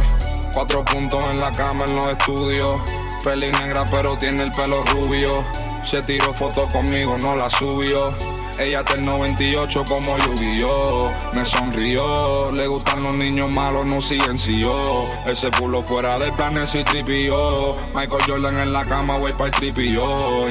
Cuatro 0.51 0.83
puntos 0.83 1.23
en 1.25 1.39
la 1.39 1.51
cama 1.51 1.85
en 1.85 1.95
los 1.95 2.09
estudios. 2.09 2.81
Peli 3.23 3.51
negra 3.51 3.85
pero 3.91 4.17
tiene 4.17 4.43
el 4.43 4.51
pelo 4.51 4.83
rubio 4.85 5.43
Se 5.87 6.01
tiró 6.01 6.33
fotos 6.33 6.69
conmigo, 6.73 7.17
no 7.21 7.37
la 7.37 7.49
subió. 7.49 8.13
Ella 8.59 8.83
del 8.83 9.05
98 9.05 9.85
como 9.87 10.17
Yu-Gi-Oh. 10.17 11.09
Me 11.33 11.45
sonrió, 11.45 12.51
le 12.51 12.67
gustan 12.67 13.03
los 13.03 13.13
niños 13.13 13.49
malos, 13.49 13.85
no 13.85 14.01
siguen 14.01 14.37
si 14.37 14.59
yo 14.59 15.07
Ese 15.25 15.49
culo 15.51 15.81
fuera 15.81 16.19
del 16.19 16.33
planes 16.33 16.75
y 16.75 16.83
tripio 16.83 17.77
Michael 17.95 18.21
Jordan 18.27 18.57
en 18.57 18.73
la 18.73 18.85
cama, 18.85 19.17
voy 19.17 19.31
pa'l 19.31 19.51
tripio 19.51 20.47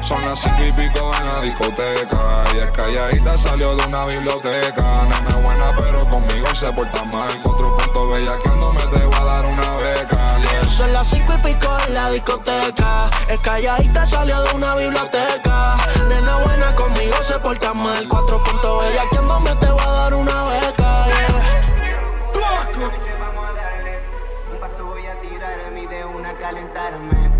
Son 0.00 0.24
las 0.24 0.40
cinco 0.40 0.64
y 0.66 0.72
pico 0.72 1.12
en 1.18 1.26
la 1.26 1.40
discoteca 1.42 2.44
Y 2.54 2.58
es 2.58 2.70
calladita 2.70 3.36
salió 3.36 3.76
de 3.76 3.86
una 3.86 4.04
biblioteca 4.06 5.04
Nena 5.08 5.36
buena 5.36 5.74
pero 5.76 6.08
conmigo 6.08 6.54
se 6.54 6.72
porta 6.72 7.04
mal 7.04 7.40
Cuatro 7.42 7.76
puntos 7.76 8.10
bellaqueándome 8.10 8.80
te 8.86 9.04
voy 9.04 9.14
a 9.14 9.24
dar 9.24 9.46
una 9.46 9.76
beca 9.76 10.20
yes. 10.40 10.72
Son 10.72 10.92
las 10.92 11.06
cinco 11.08 11.34
y 11.34 11.52
pico 11.52 11.76
en 11.86 11.94
la 11.94 12.10
discoteca. 12.10 13.10
Es 13.28 13.38
calladita, 13.40 14.06
salió 14.06 14.42
de 14.42 14.54
una 14.54 14.74
biblioteca. 14.76 15.76
Nena 16.08 16.38
buena 16.38 16.74
conmigo 16.74 17.16
se 17.22 17.38
porta 17.38 17.74
mal. 17.74 18.08
Cuatro 18.08 18.42
puntos 18.42 18.84
bella 18.84 19.04
que 19.10 19.18
me 19.20 19.56
te 19.56 19.70
voy 19.70 19.82
a 19.82 19.90
dar 19.90 20.14
una 20.14 20.44
beca. 20.44 21.06
yeah. 21.06 21.60
Un 24.52 24.60
paso 24.60 24.86
voy 24.86 25.06
a 25.06 25.20
tirar 25.20 25.60
a 25.66 25.70
mí 25.70 25.86
de 25.86 26.04
una 26.04 26.34
calentarme. 26.34 27.30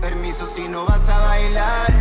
Permiso 0.00 0.46
si 0.46 0.66
no 0.66 0.86
vas 0.86 1.08
a 1.08 1.18
bailar, 1.18 1.92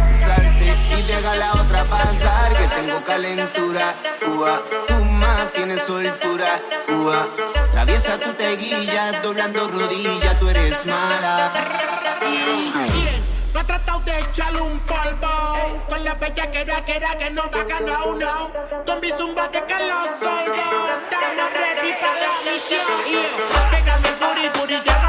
y 0.97 1.01
deja 1.03 1.35
la 1.35 1.53
otra 1.53 1.83
pasar. 1.83 2.55
Que 2.57 2.67
tengo 2.67 3.03
calentura, 3.03 3.95
ua. 4.27 4.61
Tu 4.87 5.05
más 5.05 5.51
tienes 5.53 5.81
soltura, 5.83 6.59
ua. 6.89 7.27
Traviesa 7.71 8.17
tu 8.19 8.33
teguilla, 8.33 9.21
doblando 9.21 9.67
rodilla, 9.67 10.37
tú 10.39 10.49
eres 10.49 10.85
mala. 10.85 11.51
No 13.53 13.59
ha 13.59 13.63
tratado 13.63 13.99
de 14.01 14.19
echarle 14.19 14.61
un 14.61 14.79
polvo 14.81 15.81
Con 15.87 16.03
la 16.03 16.13
bella 16.13 16.51
que 16.51 16.61
era, 16.61 16.85
que 16.85 16.97
era, 16.97 17.17
que 17.17 17.31
no 17.31 17.49
va 17.49 17.61
a 17.61 17.63
ganar 17.63 18.07
uno 18.07 18.51
Con 18.85 19.01
mi 19.01 19.11
zumba 19.11 19.49
que 19.49 19.59
lo 19.59 20.05
soldo 20.19 20.53
Estamos 21.03 21.53
ready 21.53 21.93
para 21.93 22.19
la 22.21 22.51
misión. 22.51 22.85
Pégame 23.71 24.07
el 24.07 24.15
booty, 24.15 24.59
booty, 24.59 24.77
llévala 24.87 25.08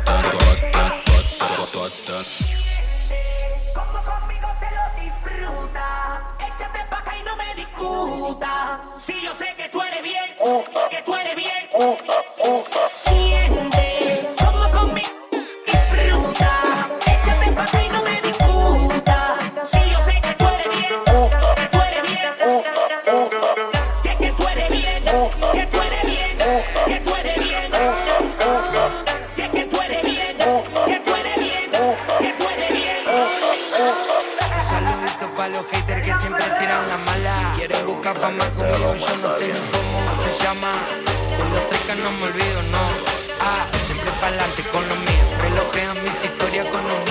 buscar 38.01 38.17
fama 38.17 38.43
conmigo, 38.55 38.95
yo 38.95 39.17
no 39.17 39.29
sé 39.31 39.45
ni 39.45 39.53
cómo 39.53 39.99
se 40.23 40.43
llama. 40.43 40.71
Con 41.37 41.49
los 41.53 41.69
tres 41.69 41.81
que 41.81 41.95
no 42.01 42.11
me 42.13 42.23
olvido, 42.23 42.61
no. 42.71 42.79
Ah, 43.39 43.67
siempre 43.85 44.09
pa'lante 44.19 44.63
con 44.71 44.81
lo 44.89 44.95
mío. 44.95 45.23
Relojean 45.39 46.03
mis 46.03 46.23
historias 46.23 46.65
con 46.65 46.81
un 46.81 47.05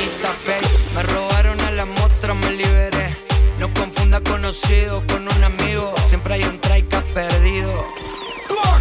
fake. 0.44 0.94
Me 0.96 1.02
robaron 1.04 1.60
a 1.60 1.70
la 1.70 1.84
mostra, 1.84 2.34
me 2.34 2.50
liberé. 2.50 3.16
No 3.60 3.72
confunda 3.72 4.20
conocido 4.20 5.04
con 5.06 5.28
un 5.28 5.44
amigo. 5.44 5.94
Siempre 6.08 6.34
hay 6.34 6.42
un 6.42 6.58
traica 6.58 7.00
perdido. 7.14 7.86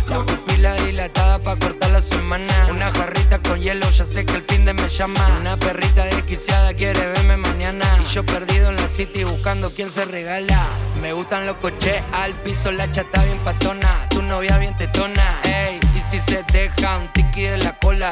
La 0.07 0.17
pupila 0.59 0.75
dilatada 0.85 1.39
pa' 1.39 1.55
cortar 1.57 1.91
la 1.91 2.01
semana. 2.01 2.67
Una 2.69 2.91
jarrita 2.91 3.39
con 3.39 3.61
hielo, 3.61 3.89
ya 3.91 4.03
sé 4.03 4.25
que 4.25 4.35
el 4.35 4.43
fin 4.43 4.65
de 4.65 4.73
me 4.73 4.89
llama. 4.89 5.37
Una 5.39 5.55
perrita 5.57 6.03
desquiciada 6.03 6.73
quiere 6.73 6.99
verme 6.99 7.37
mañana. 7.37 7.85
Y 8.01 8.05
yo 8.13 8.25
perdido 8.25 8.69
en 8.69 8.75
la 8.75 8.89
city 8.89 9.23
buscando 9.23 9.71
quién 9.73 9.89
se 9.89 10.05
regala. 10.05 10.67
Me 11.01 11.13
gustan 11.13 11.45
los 11.45 11.55
coches 11.57 12.03
al 12.11 12.33
piso, 12.41 12.71
la 12.71 12.91
chata 12.91 13.23
bien 13.23 13.37
patona. 13.39 14.07
Tu 14.09 14.21
novia 14.21 14.57
bien 14.57 14.75
tetona, 14.75 15.39
ey. 15.43 15.79
Y 15.95 15.99
si 16.01 16.19
se 16.19 16.43
deja 16.51 16.97
un 16.97 17.13
tiki 17.13 17.43
de 17.43 17.57
la 17.59 17.77
cola. 17.79 18.09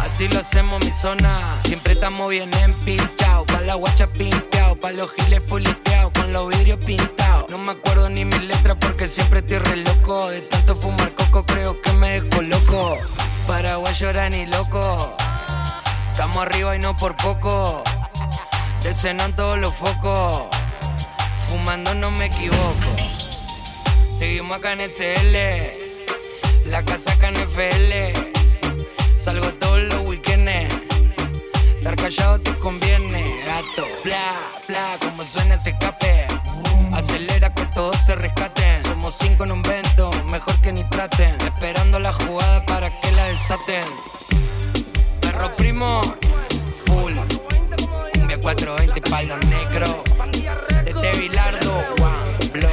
Así 0.00 0.28
lo 0.28 0.40
hacemos 0.40 0.84
mi 0.84 0.92
zona. 0.92 1.56
Siempre 1.64 1.94
estamos 1.94 2.30
bien 2.30 2.50
empinchados. 2.62 3.46
Pa' 3.46 3.62
la 3.62 3.74
guacha 3.74 4.06
pinteado. 4.06 4.76
Pa' 4.76 4.92
los 4.92 5.10
giles 5.12 5.42
fuliteados. 5.48 6.05
Los 6.36 6.48
vidrios 6.48 6.78
pintados. 6.84 7.48
No 7.48 7.56
me 7.56 7.72
acuerdo 7.72 8.10
ni 8.10 8.26
mis 8.26 8.42
letras 8.42 8.76
porque 8.78 9.08
siempre 9.08 9.38
estoy 9.38 9.56
re 9.56 9.76
loco. 9.78 10.28
De 10.28 10.42
tanto 10.42 10.76
fumar 10.76 11.10
coco 11.14 11.46
creo 11.46 11.80
que 11.80 11.90
me 11.92 12.20
descoloco. 12.20 12.98
Paraguay 13.46 13.94
llora 13.94 14.28
ni 14.28 14.44
loco. 14.44 15.16
Estamos 16.12 16.36
arriba 16.36 16.76
y 16.76 16.78
no 16.78 16.94
por 16.94 17.16
poco. 17.16 17.82
Decenan 18.82 19.34
todos 19.34 19.58
los 19.58 19.72
focos. 19.72 20.42
Fumando 21.48 21.94
no 21.94 22.10
me 22.10 22.26
equivoco. 22.26 22.90
Seguimos 24.18 24.58
acá 24.58 24.74
en 24.74 24.90
SL. 24.90 25.36
La 26.66 26.84
casa 26.84 27.14
acá 27.14 27.30
en 27.30 27.36
FL. 27.36 28.12
Salgo 29.16 29.54
todos 29.54 29.80
los. 29.84 29.95
Estar 31.86 32.02
callado 32.02 32.40
te 32.40 32.52
conviene, 32.58 33.44
gato. 33.46 33.86
Bla, 34.02 34.34
bla, 34.66 34.98
como 35.00 35.24
suena 35.24 35.54
ese 35.54 35.70
escape. 35.70 36.26
Acelera 36.92 37.54
que 37.54 37.64
todos 37.66 37.94
se 38.04 38.16
rescaten. 38.16 38.82
Somos 38.82 39.14
cinco 39.14 39.44
en 39.44 39.52
un 39.52 39.62
vento, 39.62 40.10
mejor 40.24 40.60
que 40.62 40.72
ni 40.72 40.82
traten. 40.82 41.40
Esperando 41.42 42.00
la 42.00 42.12
jugada 42.12 42.66
para 42.66 42.90
que 43.00 43.12
la 43.12 43.26
desaten. 43.26 43.84
Perro 45.20 45.54
primo, 45.54 46.00
full. 46.86 47.12
Cumbia 48.14 48.40
420 48.40 49.00
palo 49.08 49.36
negro. 49.48 50.02
Desde 50.84 51.20
Bilardo, 51.20 51.72
one 52.00 52.48
blow 52.52 52.70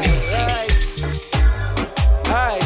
music. 0.00 0.66
Hey, 2.24 2.65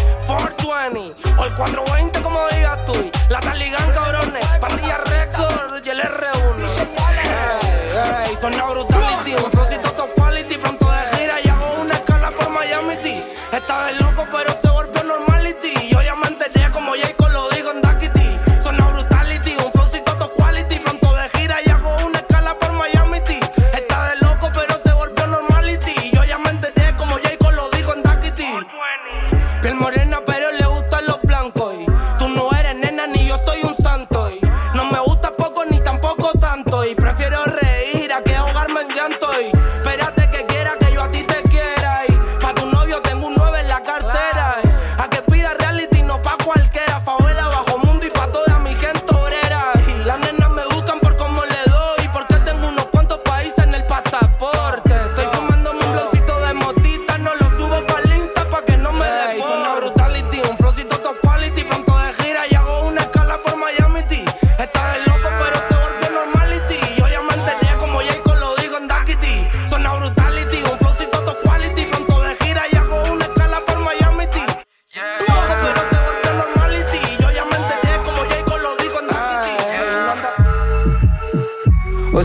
420 0.64 1.14
o 1.38 1.44
el 1.44 1.54
420 1.54 2.22
como 2.22 2.48
digas 2.48 2.84
tú. 2.84 3.10
La 3.28 3.40
Taligan 3.40 3.92
cabrones, 3.92 4.44
pandilla 4.60 4.98
record 4.98 5.84
y 5.84 5.88
el 5.90 6.00
R1. 6.00 6.70
Hey, 7.22 8.26
hey, 8.26 8.38
son 8.40 8.56
la 8.56 8.64
brutality, 8.64 9.34
un 9.34 9.50
flowcito 9.50 9.92
top 9.92 10.08
quality, 10.16 10.56
pronto 10.56 10.90
de 10.90 11.16
gira 11.16 11.40
y 11.42 11.48
hago 11.48 11.82
una 11.82 11.94
escala 11.94 12.30
por 12.30 12.50
Miami. 12.50 12.90
Está 13.52 13.86
de 13.86 13.94
loco 14.00 14.26
pero 14.30 14.56
se 14.62 14.69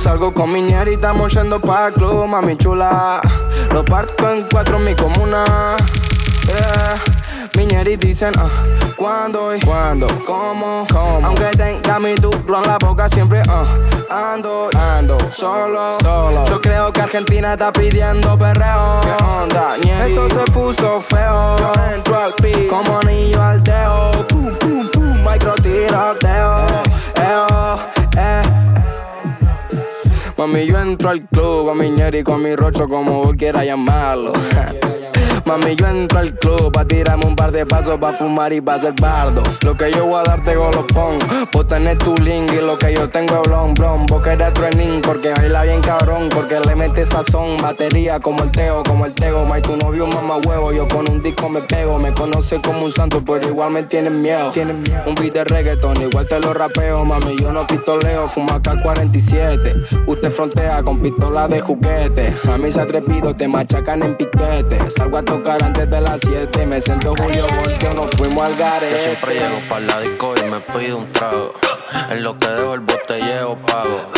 salgo 0.05 0.31
con 0.31 0.51
mi 0.51 0.61
ñera 0.61 0.91
y 0.91 0.93
estamos 0.93 1.33
yendo 1.33 1.59
pa' 1.59 1.89
club, 1.89 2.27
mami 2.27 2.55
chula. 2.57 3.19
Lo 3.73 3.83
parto 3.83 4.31
en 4.31 4.45
cuatro 4.51 4.77
en 4.77 4.83
mi 4.83 4.93
comuna. 4.93 5.43
Yeah. 6.45 7.01
Mi 7.57 7.65
ñeri 7.65 7.97
dicen, 7.97 8.31
ah, 8.37 8.47
¿cuándo 8.95 9.55
y 9.55 9.59
cuándo? 9.61 10.05
¿Cómo? 10.27 10.85
¿Cómo? 10.93 11.25
Aunque 11.25 11.45
tenga 11.57 11.97
mi 11.97 12.13
duplo 12.13 12.61
en 12.61 12.67
la 12.67 12.77
boca, 12.77 13.09
siempre, 13.09 13.41
ah, 13.49 13.65
ando, 14.11 14.69
ando, 14.77 15.17
solo, 15.31 15.97
solo. 15.99 16.45
Yo 16.49 16.61
creo 16.61 16.93
que 16.93 17.01
Argentina 17.01 17.53
está 17.53 17.73
pidiendo 17.73 18.37
perreo. 18.37 19.01
¿Qué 19.01 19.23
onda, 19.23 19.75
ñeri? 19.83 20.13
Esto 20.13 20.29
se 20.29 20.51
puso 20.51 21.01
feo. 21.01 21.57
Yo 21.57 21.73
entro 21.95 22.15
al 22.15 22.33
pic 22.35 22.67
como 22.67 22.99
anillo 22.99 23.41
al 23.41 23.63
dedo. 23.63 24.11
Pum, 24.27 24.53
pum, 24.59 24.87
pum, 24.91 25.17
micro 25.27 25.55
tiroteo. 25.55 26.67
Eh, 27.15 27.77
eh. 28.17 28.65
Mami, 30.37 30.65
yo 30.65 30.81
entro 30.81 31.09
al 31.09 31.21
club, 31.29 31.69
a 31.69 31.75
mi 31.75 31.89
ñeri 31.89 32.21
con 32.21 32.43
mi 32.43 32.55
rocho, 32.57 32.89
como 32.89 33.23
vos 33.23 33.35
quieras 33.37 33.63
llamarlo. 33.63 34.33
Mami, 35.45 35.75
yo 35.75 35.87
entro 35.87 36.19
al 36.19 36.33
club 36.39 36.71
pa' 36.71 36.85
tirarme 36.85 37.25
un 37.25 37.35
par 37.35 37.51
de 37.51 37.67
pasos 37.67 37.99
pa' 37.99 38.13
fumar 38.13 38.51
y 38.51 38.61
pa' 38.61 38.79
ser 38.79 38.93
bardo. 38.99 39.43
Lo 39.63 39.77
que 39.77 39.91
yo 39.91 40.07
voy 40.07 40.19
a 40.19 40.23
darte 40.23 40.55
golopón, 40.55 41.19
vos 41.53 41.67
tenés 41.67 41.99
tu 41.99 42.15
link 42.15 42.51
y 42.51 42.65
lo 42.65 42.79
que 42.79 42.95
yo 42.95 43.07
tengo 43.09 43.43
es 43.43 43.47
blon, 43.47 43.75
blon. 43.75 44.07
Vos 44.07 44.23
querés 44.23 44.51
training 44.55 45.01
porque 45.01 45.33
baila 45.33 45.61
bien 45.61 45.81
cabrón, 45.81 46.29
porque 46.33 46.59
le 46.59 46.75
mete 46.75 47.05
sazón, 47.05 47.57
batería 47.61 48.19
como 48.19 48.43
el 48.43 48.51
teo, 48.51 48.81
como 48.83 49.05
el 49.05 49.13
tego. 49.13 49.45
May, 49.45 49.61
tu 49.61 49.77
novio 49.77 50.07
mamá 50.07 50.37
huevo, 50.47 50.71
yo 50.71 50.87
con 50.87 51.07
un 51.11 51.21
disco 51.21 51.47
me 51.47 51.61
pego. 51.61 51.99
Me 51.99 52.11
conoce 52.11 52.59
como 52.59 52.85
un 52.85 52.91
santo, 52.91 53.23
pero 53.23 53.47
igual 53.47 53.69
me 53.69 53.83
tienen 53.83 54.23
miedo. 54.23 54.51
Un 55.05 55.13
beat 55.13 55.33
de 55.33 55.43
reggaeton, 55.43 56.01
igual 56.01 56.27
te 56.27 56.39
lo 56.39 56.55
rapeo, 56.55 57.05
mami. 57.05 57.37
Yo 57.37 57.51
no 57.51 57.67
pistoleo, 57.67 58.27
fumo 58.27 58.51
acá 58.51 58.81
47. 58.81 59.75
Usted 60.07 60.31
frontea 60.31 60.81
con 60.81 60.99
pistola 61.01 61.47
de 61.47 61.61
juguete. 61.61 62.33
A 62.51 62.57
mí 62.57 62.71
se 62.71 62.81
atrevido, 62.81 63.35
te 63.35 63.47
machacan 63.47 64.01
en 64.01 64.15
piquete. 64.15 64.89
Salgo 64.89 65.17
a 65.17 65.34
tocar 65.37 65.63
antes 65.63 65.89
de 65.89 66.01
las 66.01 66.21
7. 66.21 66.65
Me 66.65 66.79
siento 66.79 67.13
Julio 67.17 67.45
Volteo, 67.59 67.93
nos 67.93 68.11
fuimos 68.11 68.45
al 68.45 68.53
Yo 68.53 68.63
garete. 68.63 68.99
siempre 68.99 69.33
llego 69.33 69.59
para 69.67 69.81
la 69.81 69.99
disco 69.99 70.33
y 70.37 70.49
me 70.49 70.61
pido 70.61 70.97
un 70.97 71.11
trago. 71.11 71.53
En 72.09 72.23
lo 72.23 72.37
que 72.37 72.47
dejo 72.47 72.73
el 72.73 72.79
botelleo 72.81 73.57
pago. 73.57 74.11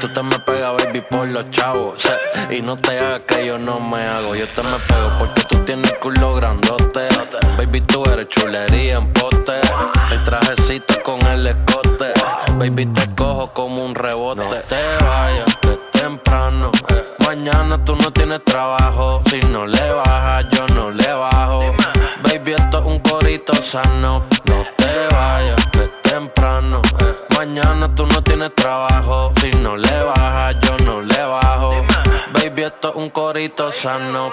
Tú 0.00 0.12
te 0.12 0.22
me 0.22 0.38
pegas, 0.40 0.72
baby, 0.76 1.02
por 1.02 1.28
los 1.28 1.50
chavos. 1.50 2.02
Y 2.50 2.62
no 2.62 2.76
te 2.76 2.98
hagas 2.98 3.20
que 3.20 3.46
yo 3.46 3.58
no 3.58 3.80
me 3.80 4.02
hago. 4.02 4.34
Yo 4.34 4.46
te 4.48 4.62
me 4.62 4.78
pego 4.78 5.10
porque 5.18 5.42
tú 5.48 5.58
tienes 5.64 5.92
culo 6.00 6.34
grandote. 6.34 7.08
Baby, 7.56 7.80
tú 7.82 8.04
eres 8.10 8.28
chulería 8.28 8.96
en 8.96 9.12
poste. 9.12 9.60
El 10.10 10.22
trajecito 10.24 11.02
con 11.02 11.20
el 11.26 11.46
escote. 11.46 12.12
Baby, 12.56 12.86
te 12.86 13.08
cojo 13.14 13.52
como 13.52 13.84
un 13.84 13.94
rebote. 13.94 14.42
No 14.42 14.50
te 14.50 15.04
vayas, 15.04 15.56
Mañana 17.24 17.78
tú 17.84 17.94
no 17.94 18.12
tienes 18.12 18.44
trabajo. 18.44 19.20
Si 19.30 19.38
no 19.52 19.66
le 19.68 19.92
bajas, 19.92 20.46
yo 20.50 20.66
no 20.74 20.90
le 20.90 21.12
bajo. 21.12 21.60
Baby, 22.24 22.54
esto 22.54 22.78
es 22.80 22.84
un 22.86 22.98
corito 22.98 23.54
sano. 23.62 24.24
No 24.46 24.66
te 24.76 25.14
vayas, 25.14 25.56
temprano. 26.02 26.82
Mañana 27.36 27.94
tú 27.94 28.04
no 28.06 28.20
tienes 28.20 28.52
trabajo. 28.56 29.30
Si 29.40 29.50
no 29.58 29.76
le 29.76 30.02
bajas, 30.02 30.56
yo 30.62 30.76
no 30.84 31.02
le 31.02 31.22
bajo. 31.22 31.70
Baby, 32.32 32.62
esto 32.62 32.88
es 32.88 32.96
un 32.96 33.08
corito 33.10 33.70
sano. 33.70 34.32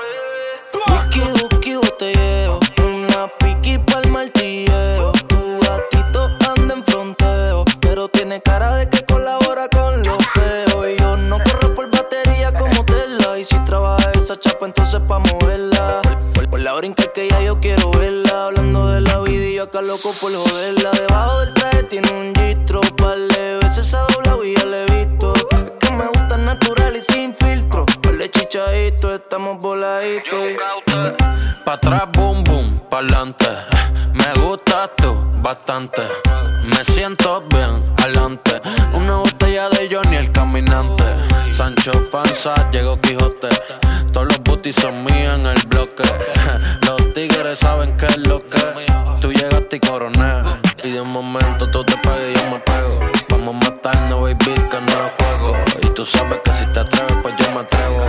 Una 2.84 3.28
piqui 3.38 3.78
pa'l 3.78 4.10
martilleo. 4.10 4.69
Pa' 15.08 15.20
moverla. 15.20 16.02
Por, 16.50 16.60
la 16.60 16.74
brinca 16.74 17.04
que 17.14 17.28
ya 17.30 17.42
yo 17.42 17.60
quiero 17.60 17.92
verla. 17.92 18.46
Hablando 18.46 18.88
de 18.88 19.02
la 19.02 19.20
vida 19.22 19.46
y 19.46 19.56
yo 19.56 19.64
acá 19.64 19.82
loco 19.82 20.14
por 20.20 20.34
joderla. 20.34 20.92
Debajo 20.92 21.40
del 21.40 21.54
traje 21.54 21.84
tiene 21.84 22.12
un 22.12 22.34
gistro. 22.36 22.82
Par 22.98 23.18
de 23.18 23.60
veces 23.62 23.94
ha 23.94 24.02
doblado 24.14 24.44
y 24.46 24.56
ya 24.56 24.66
le 24.66 24.86
he 24.86 25.06
visto. 25.06 25.34
Es 25.52 25.72
que 25.80 25.92
me 25.92 26.08
gusta 26.08 26.38
natural 26.38 26.96
y 26.96 27.02
sin 27.02 27.34
filtro. 27.34 27.86
le 28.18 28.30
chichadito, 28.30 29.14
estamos 29.14 29.60
voladitos. 29.60 30.40
Pa' 31.66 31.74
atrás, 31.74 32.04
boom, 32.14 32.44
boom, 32.44 32.80
pa'lante. 32.90 33.48
Me 34.14 34.34
gusta 34.42 34.90
tú 34.96 35.16
bastante. 35.42 36.02
Me 36.76 36.84
siento 36.84 37.44
bien, 37.50 37.84
adelante. 37.98 38.62
Una 38.94 39.18
botella 39.18 39.70
de 39.70 39.90
Johnny 39.92 40.18
el 40.18 40.32
caminante. 40.32 41.29
Sancho 41.60 41.92
Panza, 42.10 42.54
llegó 42.72 42.98
Quijote. 43.02 43.50
Todos 44.14 44.30
los 44.30 44.40
booties 44.44 44.78
son 44.78 45.04
míos 45.04 45.36
en 45.36 45.46
el 45.46 45.62
bloque. 45.68 46.04
Los 46.88 47.12
tigres 47.12 47.60
saben 47.60 47.98
qué 47.98 48.06
es 48.06 48.18
lo 48.20 48.48
que. 48.48 48.62
Tú 49.20 49.34
llegaste 49.34 49.76
y 49.76 49.80
coroné. 49.82 50.42
Y 50.86 50.92
de 50.92 51.02
un 51.02 51.12
momento 51.12 51.70
tú 51.70 51.84
te 51.84 51.98
pegas 51.98 52.30
y 52.32 52.40
yo 52.40 52.50
me 52.50 52.60
pego. 52.60 53.00
Vamos 53.28 53.56
a 53.56 53.70
matarnos, 53.70 54.22
baby, 54.22 54.54
que 54.72 54.80
no 54.80 55.06
es 55.06 55.12
juego. 55.20 55.58
Y 55.84 55.88
tú 55.88 56.06
sabes 56.06 56.40
que 56.46 56.54
si 56.54 56.66
te 56.68 56.80
atreves, 56.80 57.18
pues 57.22 57.36
yo 57.38 57.52
me 57.52 57.60
atrevo. 57.60 58.06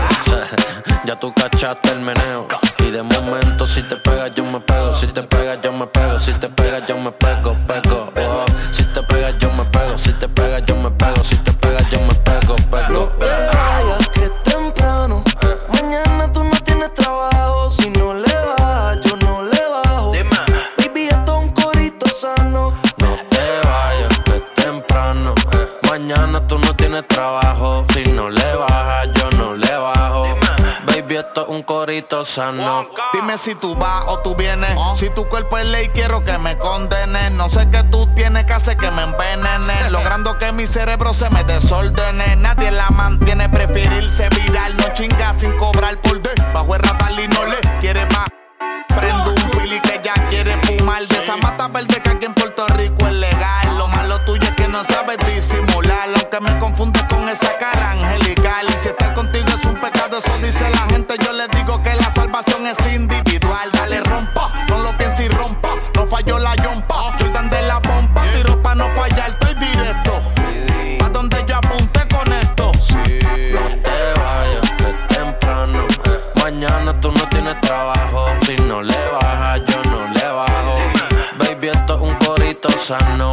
ya 1.04 1.16
tú 1.16 1.34
cachaste 1.34 1.90
el 1.90 2.02
meneo. 2.02 2.46
Y 2.78 2.92
de 2.92 3.02
momento 3.02 3.66
si 3.66 3.82
te 3.82 3.96
pegas, 3.96 4.32
yo 4.32 4.44
me 4.44 4.60
pego. 4.60 4.94
Si 4.94 5.08
te 5.08 5.24
pegas, 5.24 5.58
yo 5.60 5.72
me 5.72 5.88
pego. 5.88 6.20
Si 6.20 6.32
te 6.34 6.48
pegas, 6.48 6.86
yo 6.86 6.96
me 6.98 7.10
pego. 7.10 7.56
Corito 31.70 32.24
sano. 32.24 32.88
Dime 33.12 33.38
si 33.38 33.54
tú 33.54 33.76
vas 33.76 34.02
o 34.09 34.18
tú 34.18 34.35
vienes. 34.35 34.70
Si 34.96 35.09
tu 35.11 35.28
cuerpo 35.28 35.56
es 35.56 35.66
ley, 35.66 35.88
quiero 35.90 36.24
que 36.24 36.37
me 36.37 36.59
condenes. 36.59 37.30
No 37.30 37.48
sé 37.48 37.70
qué 37.70 37.85
tú 37.85 38.09
tienes 38.16 38.44
que 38.44 38.54
hacer 38.54 38.76
que 38.76 38.90
me 38.90 39.02
envenene. 39.02 39.88
Logrando 39.90 40.37
que 40.37 40.50
mi 40.50 40.66
cerebro 40.66 41.14
se 41.14 41.30
me 41.30 41.44
desordene. 41.44 42.35
Nadie 42.35 42.72
la 42.72 42.90
mantiene, 42.90 43.48
preferirse 43.48 44.28
viral. 44.30 44.76
No 44.78 44.92
chinga 44.94 45.33
sin 45.38 45.56
cobrar 45.59 46.00
por 46.00 46.20
de. 46.20 46.30
Bajo 46.52 46.74
el 46.74 46.83
radar 46.83 47.12
y 47.12 47.28
no 47.28 47.44
le 47.44 47.61
quiere 47.78 48.04
más. 48.06 48.26
Prendo 48.88 49.30
un 49.30 49.50
fili 49.52 49.78
que 49.80 50.00
ya 50.02 50.14
quiere 50.28 50.56
fumar. 50.62 51.06
De 51.06 51.18
esa 51.18 51.37
mata 51.37 51.68
verde 51.68 52.02
que 52.02 52.09
cosa 82.90 83.16
know. 83.16 83.29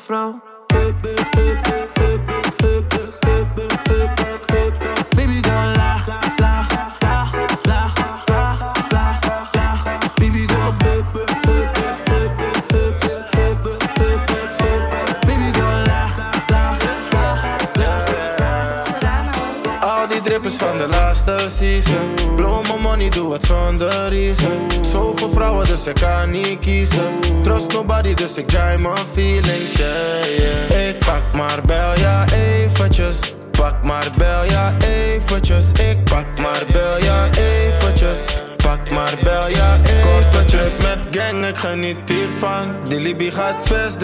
flow. 0.00 0.49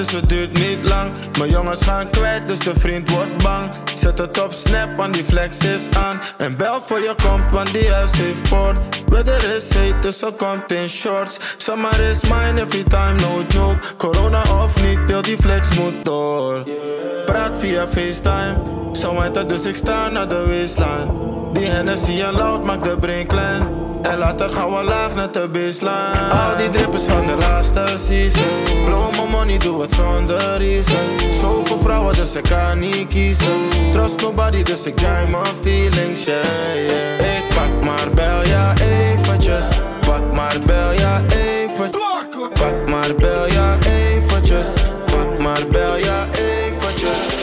Dus 0.07 0.21
het 0.21 0.29
duurt 0.29 0.53
niet 0.53 0.89
lang. 0.89 1.11
Mijn 1.39 1.51
jongens 1.51 1.83
gaan 1.83 2.11
kwijt, 2.11 2.49
dus 2.49 2.59
de 2.59 2.73
vriend 2.79 3.11
wordt 3.11 3.43
bang. 3.43 3.73
Zet 3.95 4.19
het 4.19 4.43
op 4.45 4.53
snap, 4.53 4.97
want 4.97 5.15
die 5.15 5.25
flex 5.25 5.59
is 5.59 5.81
aan. 5.99 6.21
En 6.39 6.57
bel 6.57 6.81
voor 6.81 6.99
je 6.99 7.15
komt, 7.23 7.51
want 7.51 7.73
die 7.73 7.91
huis 7.91 8.11
heeft 8.19 8.49
poort. 8.49 8.81
Weather 9.09 9.55
is 9.57 9.75
heet, 9.75 10.03
dus 10.03 10.19
ze 10.19 10.33
komt 10.37 10.73
in 10.73 10.89
shorts. 10.89 11.39
Summer 11.57 12.01
is 12.01 12.21
mine 12.23 12.61
every 12.61 12.83
time, 12.83 13.21
no 13.21 13.45
joke. 13.49 13.79
Corona 13.97 14.43
of 14.43 14.87
niet, 14.87 15.07
heel 15.07 15.23
die 15.23 15.37
flex 15.37 15.79
moet 15.79 16.05
door. 16.05 16.67
Praat 17.25 17.53
via 17.59 17.89
FaceTime. 17.89 18.55
Zo 18.93 19.15
waait 19.15 19.37
het, 19.37 19.49
dus 19.49 19.65
ik 19.65 19.75
sta 19.75 20.09
naar 20.09 20.29
de 20.29 20.47
waistline. 20.47 21.07
Die 21.53 21.67
Hennessy 21.67 22.21
en 22.21 22.33
loud 22.33 22.65
maakt 22.65 22.85
de 22.85 22.97
brain 22.99 23.27
klein. 23.27 23.86
En 24.11 24.19
later 24.19 24.51
gaan 24.51 24.71
we 24.75 24.83
laag 24.83 25.15
naar 25.15 25.33
de 25.33 25.49
baseline. 25.53 26.29
Al 26.31 26.57
die 26.57 26.71
drippers 26.71 27.03
van 27.03 27.27
de 27.27 27.37
laatste 27.37 27.85
season. 28.07 28.85
Blow 28.85 29.11
my 29.11 29.31
money, 29.31 29.59
doe 29.59 29.83
het 29.83 29.95
zonder 29.95 30.57
reason. 30.57 31.21
Zoveel 31.41 31.79
vrouwen, 31.79 32.15
dus 32.15 32.35
ik 32.35 32.43
kan 32.43 32.79
niet 32.79 33.07
kiezen. 33.09 33.69
Trust 33.93 34.21
nobody, 34.21 34.63
dus 34.63 34.83
ik 34.83 34.97
dry 34.97 35.31
mijn 35.31 35.47
feelings, 35.63 36.25
yeah. 36.25 37.37
Ik 37.37 37.45
pak 37.55 37.85
maar 37.85 38.11
bel, 38.15 38.47
ja 38.47 38.75
eventjes. 38.75 39.65
Pak 40.01 40.35
maar 40.35 40.57
bel, 40.67 40.93
ja 40.93 41.23
eventjes. 41.29 42.03
Pak 42.53 42.87
maar 42.89 43.15
bel, 43.17 43.47
ja 43.47 43.77
eventjes. 43.81 44.67
Pak 45.05 45.39
maar 45.39 45.63
bel, 45.71 45.97
ja 45.97 46.27
eventjes. 46.33 47.37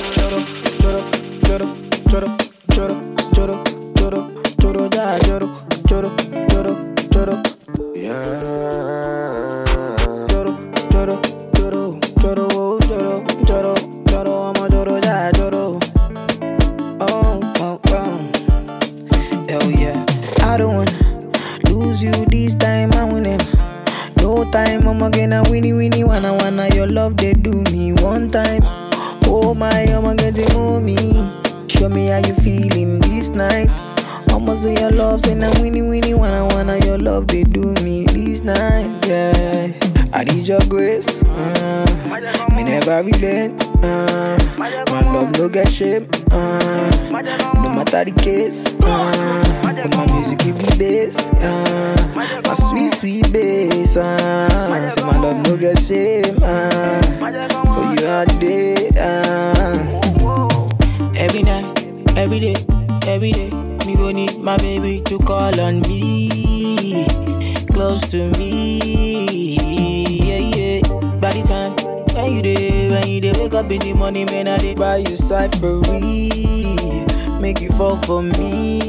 No 48.06 48.12
the 48.12 48.22
case, 48.22 48.76
uh, 48.84 49.62
but 49.64 49.96
my 49.96 50.06
music 50.14 50.40
give 50.40 50.58
me 50.58 50.68
bass, 50.78 51.18
uh, 51.42 52.12
my 52.16 52.54
sweet 52.54 52.94
sweet 52.96 53.32
bass, 53.32 53.96
uh, 53.96 54.90
so 54.90 55.06
my 55.06 55.18
love 55.18 55.38
no 55.48 55.56
get 55.58 55.78
shame, 55.80 56.38
uh, 56.42 57.02
for 57.74 57.94
you 57.96 58.08
all 58.08 58.26
day, 58.40 58.90
uh. 59.00 60.00
Every 61.16 61.44
night, 61.44 61.66
every 62.18 62.40
day, 62.40 62.56
every 63.08 63.32
day, 63.32 63.50
me 63.86 63.96
go 63.96 64.12
need 64.12 64.38
my 64.40 64.58
baby 64.58 65.02
to 65.06 65.18
call 65.20 65.58
on 65.60 65.80
me, 65.82 67.06
close 67.72 68.02
to 68.12 68.30
me, 68.38 69.56
yeah 70.20 70.40
yeah. 70.58 70.82
By 71.20 71.32
the 71.32 71.44
time 71.48 71.72
when 72.16 72.34
you 72.34 72.42
day, 72.42 72.90
when 72.90 73.08
you 73.08 73.22
day, 73.22 73.32
wake 73.40 73.54
up 73.54 73.72
in 73.72 73.80
the 73.80 73.94
morning, 73.94 74.26
man, 74.26 74.48
I 74.48 74.58
dey 74.58 74.74
buy 74.76 74.98
you 74.98 75.16
cyphery, 75.16 76.30
make 77.44 77.60
you 77.60 77.70
fall 77.74 77.98
for 78.06 78.22
me. 78.24 78.80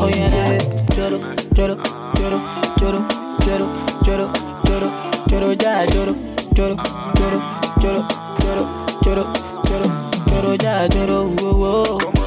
Oh 0.00 0.08
yeah, 0.08 0.30
yeah. 0.30 0.58
Joro, 0.94 1.18
joro, 1.52 1.74
joro, 2.18 2.38
joro, 2.78 3.00
joro, 3.44 3.66
joro, 4.04 4.26
joro, 4.66 4.88
joro, 5.28 5.48
ja, 5.62 5.84
joro, 5.92 6.14
joro, 6.54 6.76
joro, 7.18 7.38
joro, 7.82 8.00
joro, 8.44 8.62
joro, 9.02 9.24
joro, 9.66 9.86
joro, 10.30 10.56
ja, 10.62 10.86
joro, 10.94 11.18
whoa, 11.40 11.98
whoa. 12.04 12.19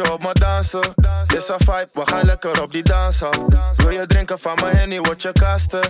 Beetje 0.00 0.12
op 0.12 0.22
me 0.22 0.32
dansen. 0.32 0.80
Is 1.36 1.48
een 1.48 1.58
vibe, 1.58 1.88
we 1.92 2.02
gaan 2.04 2.24
lekker 2.24 2.62
op 2.62 2.72
die 2.72 2.82
dansen. 2.82 3.28
Wil 3.76 3.90
je 3.90 4.06
drinken 4.06 4.38
van 4.38 4.58
mijn 4.62 4.76
henny, 4.76 5.00
word 5.00 5.22
je 5.22 5.32
kasten. 5.32 5.80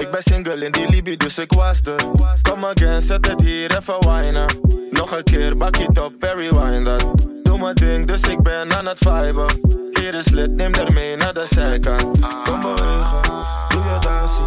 Ik 0.00 0.10
ben 0.10 0.22
single 0.22 0.64
in 0.64 0.72
die 0.72 0.90
Libi, 0.90 1.16
dus 1.16 1.38
ik 1.38 1.52
was 1.52 1.80
er. 1.80 1.96
Kom 2.42 2.64
again, 2.64 3.02
zet 3.02 3.26
het 3.26 3.40
hier 3.40 3.76
even 3.76 4.06
wijnen. 4.06 4.46
Nog 4.90 5.16
een 5.16 5.24
keer, 5.24 5.56
bak 5.56 5.76
op, 6.00 6.12
Perry 6.18 6.50
wine 6.50 6.84
dat. 6.84 7.06
Doe 7.42 7.58
mijn 7.58 7.74
ding, 7.74 8.06
dus 8.06 8.20
ik 8.20 8.42
ben 8.42 8.76
aan 8.76 8.86
het 8.86 8.98
viben. 8.98 9.46
Hier 9.90 10.14
is 10.14 10.28
lid, 10.28 10.50
neem 10.50 10.74
er 10.74 10.92
mee 10.92 11.16
naar 11.16 11.34
de 11.34 11.46
zijkant. 11.48 12.02
Kom 12.44 12.60
bewegen, 12.60 13.22
doe 13.68 13.82
je 13.82 13.98
dansie. 14.00 14.44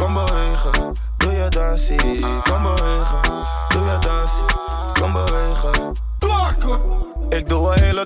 Kom 0.00 0.14
bewegen, 0.14 0.94
doe 1.16 1.32
je 1.32 1.48
dansie. 1.48 2.44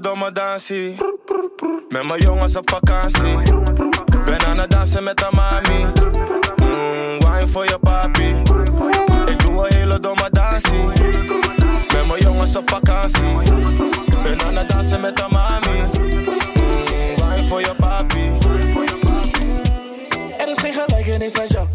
Domme 0.01 0.33
dansie. 0.33 0.97
Met 1.89 2.05
mijn 2.05 2.21
jongens 2.21 2.57
op 2.57 2.71
vakantie. 2.71 3.37
Ben 4.25 4.47
aan 4.47 4.59
het 4.59 4.71
dansen 4.71 5.05
met 5.05 5.17
de 5.17 5.29
mami. 5.31 5.85
Mm, 6.57 7.19
wine 7.19 7.47
voor 7.47 7.65
je 7.65 7.79
papi. 7.81 8.29
Ik 9.27 9.39
doe 9.39 9.67
een 9.67 9.75
hele 9.75 10.01
domme 10.01 10.29
dansie. 10.31 10.85
Met 11.95 12.07
mijn 12.07 12.21
jongens 12.21 12.57
op 12.57 12.71
vakantie. 12.71 13.53
Ben 14.23 14.43
aan 14.47 14.57
het 14.57 14.71
dansen 14.71 15.01
met 15.01 15.17
de 15.17 15.27
mami. 15.31 15.81
Mm, 15.81 16.25
wine 17.17 17.47
voor 17.49 17.61
je 17.61 17.75
papi. 17.79 18.39
Er 20.39 20.49
is 20.49 20.59
geen 20.59 20.73
gelijkenis 20.73 21.39
met 21.39 21.51
jou. 21.51 21.67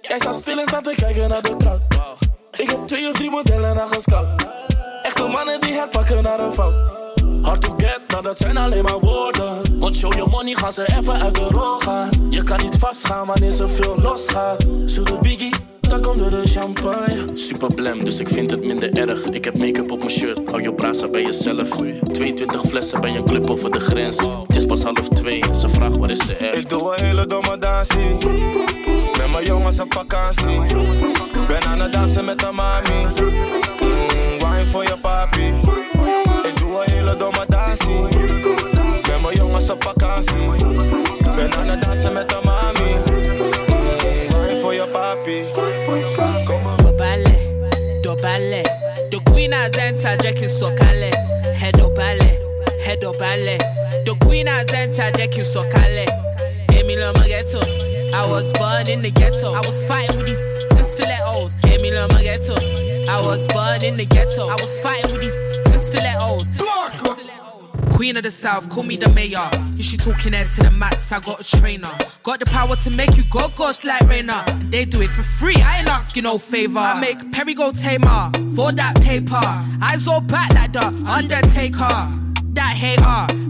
Jij 0.00 0.18
staat 0.18 0.34
stil 0.34 0.58
en 0.58 0.66
staat 0.66 0.84
te 0.84 0.94
kijken 0.96 1.28
naar 1.28 1.42
de 1.42 1.56
trouw. 1.56 1.78
Ik 2.56 2.70
heb 2.70 2.86
twee 2.86 3.08
of 3.08 3.12
drie 3.12 3.30
modellen 3.30 3.74
naar 3.74 3.88
gescout. 3.88 4.46
Echte 5.02 5.26
mannen 5.26 5.60
die 5.60 5.72
het 5.80 5.90
pakken 5.90 6.22
naar 6.22 6.40
een 6.40 6.52
fout. 6.52 7.01
Hard 7.42 7.62
to 7.62 7.74
get, 7.76 8.00
nou 8.08 8.22
dat 8.22 8.38
zijn 8.38 8.56
alleen 8.56 8.82
maar 8.82 8.98
woorden. 8.98 9.78
Want 9.78 9.96
show 9.96 10.14
your 10.14 10.30
money 10.30 10.54
gaan 10.54 10.72
ze 10.72 10.94
even 10.98 11.22
uit 11.22 11.34
de 11.34 11.48
rol 11.50 11.78
gaan. 11.78 12.08
Je 12.30 12.42
kan 12.42 12.58
niet 12.62 12.76
vastgaan 12.78 13.26
wanneer 13.26 13.50
ze 13.50 13.68
veel 13.68 13.94
losgaat. 14.02 14.66
Zoete 14.86 15.18
biggie, 15.20 15.54
daar 15.80 16.00
komt 16.00 16.18
door 16.18 16.30
de 16.30 16.42
champagne. 16.44 17.24
Super 17.34 17.74
blem, 17.74 18.04
dus 18.04 18.18
ik 18.18 18.28
vind 18.28 18.50
het 18.50 18.64
minder 18.64 18.92
erg. 18.96 19.24
Ik 19.24 19.44
heb 19.44 19.58
make-up 19.58 19.90
op 19.90 19.98
mijn 19.98 20.10
shirt, 20.10 20.50
hou 20.50 20.62
je 20.62 20.74
brasa 20.74 21.08
bij 21.08 21.22
jezelf. 21.22 21.68
22 22.12 22.60
flessen 22.60 23.00
bij 23.00 23.16
een 23.16 23.24
club 23.24 23.50
over 23.50 23.70
de 23.70 23.80
grens. 23.80 24.16
Het 24.46 24.56
is 24.56 24.66
pas 24.66 24.82
half 24.82 25.08
twee 25.08 25.42
ze 25.54 25.68
vraagt 25.68 25.96
waar 25.96 26.10
is 26.10 26.18
de 26.18 26.36
air. 26.40 26.54
Ik 26.54 26.68
doe 26.68 26.94
een 26.96 27.04
hele 27.04 27.26
domme 27.26 27.58
dansie. 27.58 28.16
Met 29.18 29.30
mijn 29.30 29.44
jongens 29.44 29.80
op 29.80 29.94
vakantie. 29.94 30.60
Ben 31.48 31.62
aan 31.68 31.80
het 31.80 31.92
dansen 31.92 32.24
met 32.24 32.38
de 32.38 32.50
mami. 32.52 33.06
Mm, 33.80 34.38
wine 34.38 34.66
voor 34.70 34.82
je 34.82 34.96
papi. 35.00 35.46
Ik 36.42 36.56
doe 36.56 36.82
een 36.84 36.91
hele 37.02 37.16
domme 37.16 37.46
dansie. 37.48 38.20
Met 39.08 39.22
mijn 39.22 39.34
jongens 39.34 39.70
op 39.70 39.84
vakantie. 39.84 40.66
Ben 41.36 41.54
aan 41.54 41.68
het 41.68 41.82
dansen 41.82 42.12
met 42.12 42.28
de 42.28 42.40
mami. 42.44 42.96
Wine 44.46 44.60
voor 44.60 44.74
je 44.74 44.88
papi. 44.92 45.44
Jackie 50.22 50.48
Sokale. 50.48 51.08
Head 51.54 51.72
dobale, 51.72 52.38
head 52.84 53.00
dobale. 53.00 53.56
The 54.04 54.14
queen 54.18 54.46
entered, 54.46 55.16
Jackie 55.16 55.44
Sokale. 55.44 56.04
Emilio 56.68 57.12
Ghetto. 57.12 57.60
I 58.12 58.26
was 58.28 58.50
born 58.52 58.86
in 58.86 59.02
the 59.02 59.10
ghetto. 59.10 59.54
I 59.54 59.60
was 59.66 59.84
fighting 59.84 60.16
with 60.16 60.26
these 60.26 60.42
stilettos. 60.84 61.54
Emilio 61.64 62.06
Ghetto. 62.08 62.54
I 63.08 63.20
was 63.20 63.46
born 63.48 63.82
in 63.82 63.96
the 63.96 64.06
ghetto. 64.06 64.48
I 64.48 64.56
was 64.60 64.78
fighting 64.80 65.12
with 65.12 65.20
these 65.20 65.51
stilettos. 65.78 66.50
Queen 67.92 68.16
of 68.16 68.22
the 68.24 68.30
South, 68.30 68.68
call 68.68 68.82
me 68.82 68.96
the 68.96 69.08
mayor. 69.10 69.48
You 69.76 69.82
should 69.82 70.00
talking 70.00 70.32
head 70.32 70.48
to 70.56 70.64
the 70.64 70.70
max, 70.70 71.12
I 71.12 71.20
got 71.20 71.40
a 71.40 71.58
trainer. 71.58 71.90
Got 72.22 72.40
the 72.40 72.46
power 72.46 72.74
to 72.74 72.90
make 72.90 73.16
you 73.16 73.24
go 73.30 73.48
ghost 73.54 73.84
like 73.84 74.02
Rainer. 74.08 74.42
And 74.48 74.72
they 74.72 74.84
do 74.84 75.00
it 75.02 75.10
for 75.10 75.22
free, 75.22 75.54
I 75.56 75.78
ain't 75.78 75.88
asking 75.88 76.24
no 76.24 76.38
favor. 76.38 76.78
I 76.78 76.98
make 77.00 77.32
Perry 77.32 77.54
go 77.54 77.70
tamer 77.70 78.30
for 78.56 78.72
that 78.72 79.00
paper. 79.00 79.40
Eyes 79.80 80.08
all 80.08 80.20
back 80.20 80.50
like 80.52 80.72
the 80.72 80.84
Undertaker. 81.08 82.08
That 82.54 82.74
hater, 82.76 83.02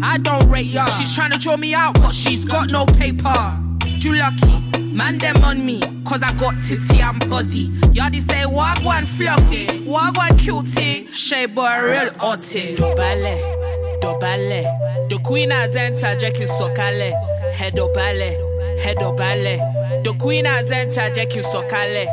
I 0.05 0.19
don't 0.21 0.49
rate 0.49 0.67
ya. 0.67 0.85
She's 0.85 1.15
trying 1.15 1.31
to 1.33 1.39
draw 1.39 1.57
me 1.57 1.75
out, 1.75 1.95
but 1.95 2.11
she's 2.13 2.45
got 2.45 2.71
no 2.71 2.85
paper. 2.87 3.59
You 4.01 4.17
lucky, 4.17 4.72
man 4.93 5.19
them 5.19 5.43
on 5.45 5.65
me, 5.65 5.81
cause 6.05 6.23
I 6.23 6.33
got 6.35 6.55
titty 6.67 7.01
and 7.01 7.19
body. 7.29 7.69
Yardie 7.97 8.21
say 8.21 8.45
wagwan 8.45 9.07
fluffy, 9.07 9.67
wagwan 9.87 10.39
cutie, 10.39 11.07
Shay 11.07 11.47
boy 11.47 11.63
real 11.83 12.11
hotty. 12.21 12.77
Dobale, 12.77 14.01
dobale, 14.01 15.09
the 15.09 15.19
queen 15.25 15.51
has 15.51 15.75
entered, 15.75 16.21
Jackie 16.21 16.47
Sokale. 16.47 17.13
Head 17.55 17.75
dobale, 17.75 18.79
head 18.81 18.97
dobale, 18.99 20.03
the 20.05 20.15
queen 20.15 20.45
has 20.45 20.71
entered, 20.71 21.15
Jackie 21.15 21.41
Sokale. 21.41 22.07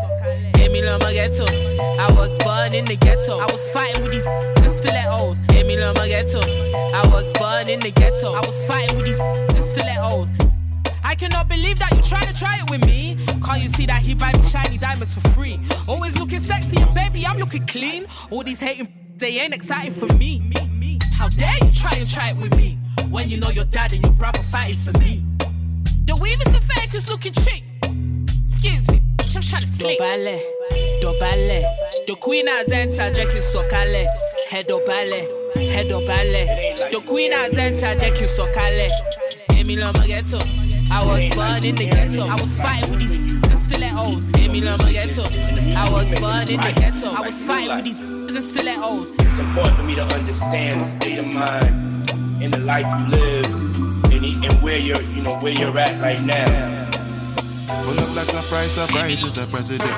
Emilio 0.70 1.00
Ghetto. 1.00 1.46
I 1.46 2.12
was 2.12 2.38
born 2.40 2.76
in 2.76 2.86
the 2.86 2.96
ghetto. 2.98 3.40
I 3.40 3.46
was 3.46 3.72
fighting 3.72 4.04
with 4.04 4.12
these 4.12 4.24
stilettos. 4.78 5.40
Emilio 5.50 5.94
Ghetto. 5.94 6.42
I 6.42 7.02
was 7.08 7.32
born 7.34 7.70
in 7.70 7.80
the 7.80 7.92
ghetto. 7.92 8.34
I 8.34 8.42
was 8.42 8.68
fighting 8.68 8.96
with 8.98 9.06
these 9.06 9.18
stilettos. 9.72 10.32
I 11.10 11.16
cannot 11.16 11.50
believe 11.50 11.80
that 11.80 11.90
you 11.96 12.04
try 12.04 12.24
to 12.24 12.38
try 12.38 12.60
it 12.62 12.70
with 12.70 12.86
me. 12.86 13.18
Can't 13.44 13.64
you 13.64 13.70
see 13.70 13.88
that 13.88 14.06
he 14.06 14.14
buy 14.14 14.32
me 14.32 14.44
shiny 14.44 14.78
diamonds 14.78 15.16
for 15.18 15.28
free? 15.30 15.60
Always 15.88 16.16
looking 16.20 16.40
sexy 16.40 16.80
and 16.80 16.94
baby, 16.94 17.26
I'm 17.26 17.40
looking 17.40 17.66
clean. 17.66 18.06
All 18.30 18.44
these 18.44 18.62
hating, 18.62 18.94
they 19.18 19.40
ain't 19.40 19.56
exciting 19.56 19.92
for 19.92 20.06
me. 20.18 20.54
How 21.18 21.28
dare 21.30 21.58
you 21.64 21.72
try 21.74 21.94
and 21.98 22.08
try 22.08 22.30
it 22.30 22.38
with 22.38 22.56
me 22.56 22.78
when 23.10 23.28
you 23.28 23.40
know 23.40 23.50
your 23.50 23.66
dad 23.66 23.92
and 23.94 24.04
your 24.04 24.12
brother 24.14 24.44
fighting 24.44 24.78
for 24.78 24.92
me? 25.00 25.26
The 26.06 26.16
weave 26.22 26.40
is 26.46 26.56
a 26.56 26.62
fake, 26.62 26.94
it's 26.94 27.10
looking 27.10 27.34
cheap. 27.34 27.64
Excuse 28.48 28.88
me, 28.88 29.02
bitch, 29.18 29.36
I'm 29.36 29.42
trying 29.42 29.64
to 29.64 29.68
sleep. 29.68 30.00
Dobale, 30.00 30.40
dobale. 31.02 32.06
The 32.06 32.16
queen 32.22 32.46
has 32.46 32.70
entered, 32.70 33.16
Jackie 33.16 33.40
Sokale. 33.52 34.06
Head 34.52 34.68
dobale, 34.68 35.26
head 35.56 35.88
dobale. 35.88 36.92
The 36.92 37.02
queen 37.02 37.32
has 37.32 37.52
entered, 37.52 38.00
Jackie 38.00 38.26
Sokale. 38.26 38.92
Emilio 39.60 39.92
Ghetto. 39.92 40.59
I 40.92 41.06
was 41.06 41.36
born 41.36 41.64
in 41.64 41.76
the 41.76 41.88
ghetto. 41.88 42.24
I 42.24 42.34
was 42.34 42.60
fighting 42.60 42.90
with 42.90 43.00
these 43.00 43.60
stilettos. 43.60 44.26
me 44.52 44.62
love 44.62 44.80
my 44.80 44.92
ghetto. 44.92 45.24
I 45.78 45.90
was 45.90 46.20
born 46.20 46.50
in 46.50 46.60
the 46.60 46.74
ghetto. 46.76 47.10
I 47.10 47.22
was 47.22 47.44
fighting 47.44 47.76
with 47.76 47.86
these 47.86 48.00
and 48.36 48.44
stilettos. 48.44 49.12
It's 49.20 49.40
important 49.40 49.78
for 49.78 49.84
me 49.84 49.96
to 49.96 50.04
understand 50.04 50.82
the 50.82 50.86
state 50.86 51.20
of 51.20 51.28
mind 51.28 52.12
and 52.42 52.54
the 52.54 52.60
life 52.60 52.88
you 53.00 53.18
live 53.18 53.46
and, 53.46 54.46
and 54.46 54.54
where 54.64 54.78
you're, 54.78 55.02
you 55.02 55.22
know, 55.22 55.40
where 55.40 55.54
you're 55.54 55.78
at 55.78 56.02
right 56.02 56.22
now. 56.24 56.89
Pull 57.70 58.00
up 58.00 58.16
like 58.16 58.28
surprise, 58.28 58.72
surprise 58.72 59.24
is 59.24 59.34
the 59.34 59.46
president. 59.52 59.92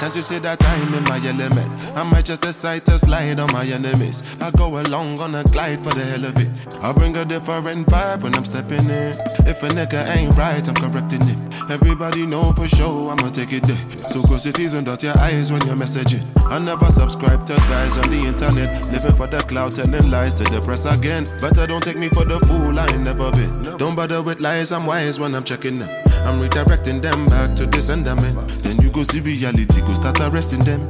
Can't 0.00 0.14
you 0.16 0.22
see 0.22 0.38
that 0.40 0.62
I'm 0.64 0.94
in 0.94 1.04
my 1.04 1.20
element? 1.24 1.70
I 1.96 2.02
might 2.02 2.24
just 2.24 2.42
decide 2.42 2.84
to 2.86 2.98
slide 2.98 3.38
on 3.38 3.52
my 3.52 3.64
enemies. 3.64 4.22
I 4.40 4.50
go 4.50 4.80
along 4.80 5.20
on 5.20 5.34
a 5.36 5.44
glide 5.44 5.80
for 5.80 5.90
the 5.90 6.04
hell 6.04 6.24
of 6.24 6.36
it. 6.36 6.48
I 6.82 6.92
bring 6.92 7.16
a 7.16 7.24
different 7.24 7.86
vibe 7.86 8.22
when 8.22 8.34
I'm 8.34 8.44
stepping 8.44 8.90
in. 8.90 9.14
If 9.46 9.62
a 9.62 9.68
nigga 9.68 10.06
ain't 10.16 10.36
right, 10.36 10.66
I'm 10.66 10.74
correcting 10.74 11.22
it. 11.22 11.70
Everybody 11.70 12.26
know 12.26 12.50
for 12.52 12.66
sure 12.66 13.10
I'ma 13.10 13.30
take 13.30 13.52
it 13.52 13.62
there. 13.62 14.08
So 14.08 14.22
cross 14.22 14.44
your 14.46 14.52
T's 14.52 14.72
and 14.72 14.86
dot 14.86 15.02
your 15.02 15.16
eyes 15.18 15.52
when 15.52 15.64
you're 15.66 15.76
messaging. 15.76 16.24
I 16.50 16.58
never 16.58 16.90
subscribe 16.90 17.44
to 17.46 17.54
guys 17.54 17.96
on 17.98 18.10
the 18.10 18.24
internet. 18.26 18.90
Living 18.90 19.12
for 19.12 19.26
the 19.26 19.38
cloud, 19.38 19.76
telling 19.76 20.10
lies 20.10 20.34
to 20.36 20.44
the 20.44 20.60
press 20.62 20.84
again. 20.84 21.24
Better 21.40 21.66
don't 21.66 21.82
take 21.82 21.98
me 21.98 22.08
for 22.08 22.24
the 22.24 22.40
fool, 22.40 22.78
I 22.78 22.86
ain't 22.88 23.02
never 23.02 23.30
been. 23.30 23.76
Don't 23.76 23.94
bother 23.94 24.22
with 24.22 24.40
lies, 24.40 24.72
I'm 24.72 24.86
wise 24.86 25.20
when 25.20 25.34
I'm 25.34 25.44
checking 25.44 25.78
them. 25.78 25.90
I'm 26.24 26.40
redirecting 26.40 26.87
them 26.96 27.26
back 27.26 27.54
to 27.56 27.66
the 27.66 27.82
sentiment. 27.82 28.48
Then 28.64 28.76
you 28.80 28.90
go 28.90 29.02
see 29.02 29.20
reality, 29.20 29.80
go 29.82 29.92
start 29.92 30.18
arresting 30.20 30.64
them. 30.64 30.80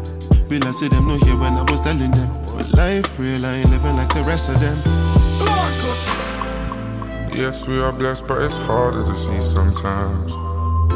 Be 0.49 0.59
like 0.61 0.75
say 0.75 0.89
them 0.89 1.09
no 1.09 1.19
here 1.19 1.37
when 1.37 1.55
I 1.55 1.63
was 1.63 1.81
telling 1.81 2.11
them. 2.13 2.31
But 2.57 2.73
life 2.75 3.19
real, 3.19 3.45
I 3.45 3.55
ain't 3.57 3.71
living 3.71 3.97
like 3.97 4.15
the 4.15 4.23
rest 4.23 4.49
of 4.49 4.61
them. 4.61 4.79
Yes, 7.35 7.67
we 7.67 7.81
are 7.81 7.93
blessed, 7.93 8.29
but 8.29 8.41
it's 8.43 8.57
harder 8.57 9.05
to 9.05 9.15
see 9.15 9.41
sometimes. 9.43 10.33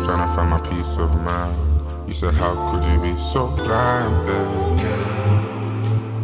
Trying 0.07 0.27
to 0.27 0.35
find 0.35 0.51
my 0.51 0.61
peace 0.61 0.97
of 0.97 1.11
mind. 1.25 1.57
You 2.09 2.15
said, 2.15 2.35
How 2.35 2.55
could 2.71 2.85
you 2.85 3.01
be 3.03 3.19
so 3.19 3.49
blind, 3.49 4.27
babe? 4.27 4.73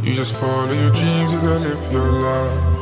You 0.06 0.14
just 0.14 0.36
follow 0.36 0.72
your 0.72 0.92
dreams, 0.92 1.32
you 1.34 1.40
gotta 1.40 1.58
live 1.60 1.92
your 1.92 2.12
life. 2.12 2.77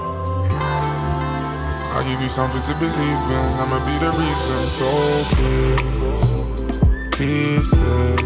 I'll 1.96 2.04
give 2.04 2.20
you 2.20 2.28
something 2.28 2.60
to 2.60 2.74
believe 2.74 2.92
in. 2.92 3.56
I'ma 3.56 3.80
be 3.88 3.96
the 3.96 4.10
reason. 4.20 4.68
So 4.68 4.84
please, 5.32 5.80
please 7.16 7.70
stay. 7.70 8.16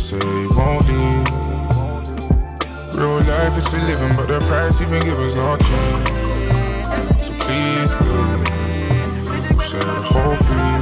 Say 0.00 0.16
you 0.16 0.48
won't 0.56 0.88
leave. 0.88 1.28
Real 2.96 3.20
life 3.20 3.58
is 3.58 3.68
for 3.68 3.76
living, 3.76 4.16
but 4.16 4.28
the 4.28 4.40
price 4.48 4.80
you've 4.80 4.88
been 4.88 5.02
given's 5.02 5.36
not 5.36 5.60
cheap. 5.60 6.08
So 7.20 7.32
please 7.44 7.92
stay. 7.92 8.24
Share 9.68 9.84
the 9.84 10.00
whole 10.08 10.36
fee. 10.48 10.80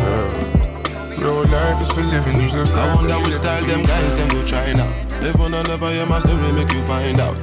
Yeah. 0.00 1.20
Real 1.20 1.44
life 1.44 1.82
is 1.82 1.92
for 1.92 2.04
living. 2.08 2.40
You 2.40 2.48
just 2.48 2.74
I 2.74 2.94
wonder 2.94 3.18
which 3.20 3.34
style 3.34 3.66
them 3.66 3.84
guys 3.84 4.14
them 4.14 4.28
go 4.28 4.42
try 4.46 4.72
now. 4.72 4.88
Live 5.20 5.38
on 5.42 5.52
and 5.52 5.68
never 5.68 5.90
hear 5.90 6.06
my 6.06 6.20
story, 6.20 6.52
make 6.52 6.72
you 6.72 6.82
find 6.84 7.20
out. 7.20 7.36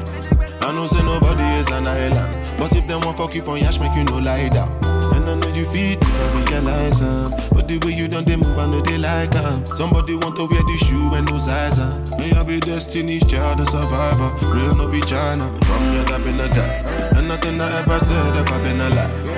I 0.63 0.73
know 0.73 0.87
say 0.87 1.03
nobody 1.03 1.43
is 1.61 1.69
an 1.69 1.85
island. 1.85 2.44
But 2.57 2.75
if 2.75 2.87
them 2.87 3.01
want 3.01 3.17
fuck 3.17 3.35
you 3.35 3.43
on 3.43 3.59
yash, 3.59 3.79
make 3.79 3.95
you 3.95 4.03
no 4.05 4.19
lie 4.19 4.49
down. 4.49 4.69
And 5.15 5.29
I 5.29 5.35
know 5.35 5.55
you 5.55 5.65
you 5.75 5.95
don't 5.95 6.51
realize 6.51 6.99
them. 6.99 7.31
But 7.51 7.67
the 7.67 7.79
way 7.85 7.93
you 7.93 8.07
done 8.07 8.23
they 8.25 8.35
move, 8.35 8.57
I 8.57 8.65
know 8.67 8.81
they 8.81 8.97
like 8.97 9.31
them. 9.31 9.65
Somebody 9.67 10.15
want 10.15 10.35
to 10.37 10.45
wear 10.47 10.61
the 10.61 10.77
shoe 10.85 11.13
and 11.13 11.29
no 11.29 11.39
size 11.39 11.79
up. 11.79 12.19
May 12.19 12.31
I 12.31 12.43
be 12.43 12.59
destiny's 12.59 13.25
child, 13.25 13.59
a 13.59 13.65
survivor. 13.65 14.29
Real 14.45 14.75
no 14.75 14.87
be 14.87 15.01
China. 15.01 15.47
From 15.65 15.93
your 15.93 16.05
I've 16.13 16.23
been 16.23 16.39
a 16.39 16.47
die. 16.49 16.83
And 17.17 17.27
nothing 17.27 17.59
I 17.59 17.79
ever 17.79 17.99
said 17.99 18.35
if 18.35 18.51
I've 18.51 18.63
been 18.63 18.81
alive. 18.81 19.11
Anytime 19.25 19.34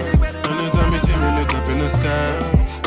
you 0.97 1.03
see 1.05 1.17
me 1.21 1.29
look 1.37 1.53
up 1.53 1.69
in 1.69 1.77
the 1.77 1.89
sky. 1.89 2.33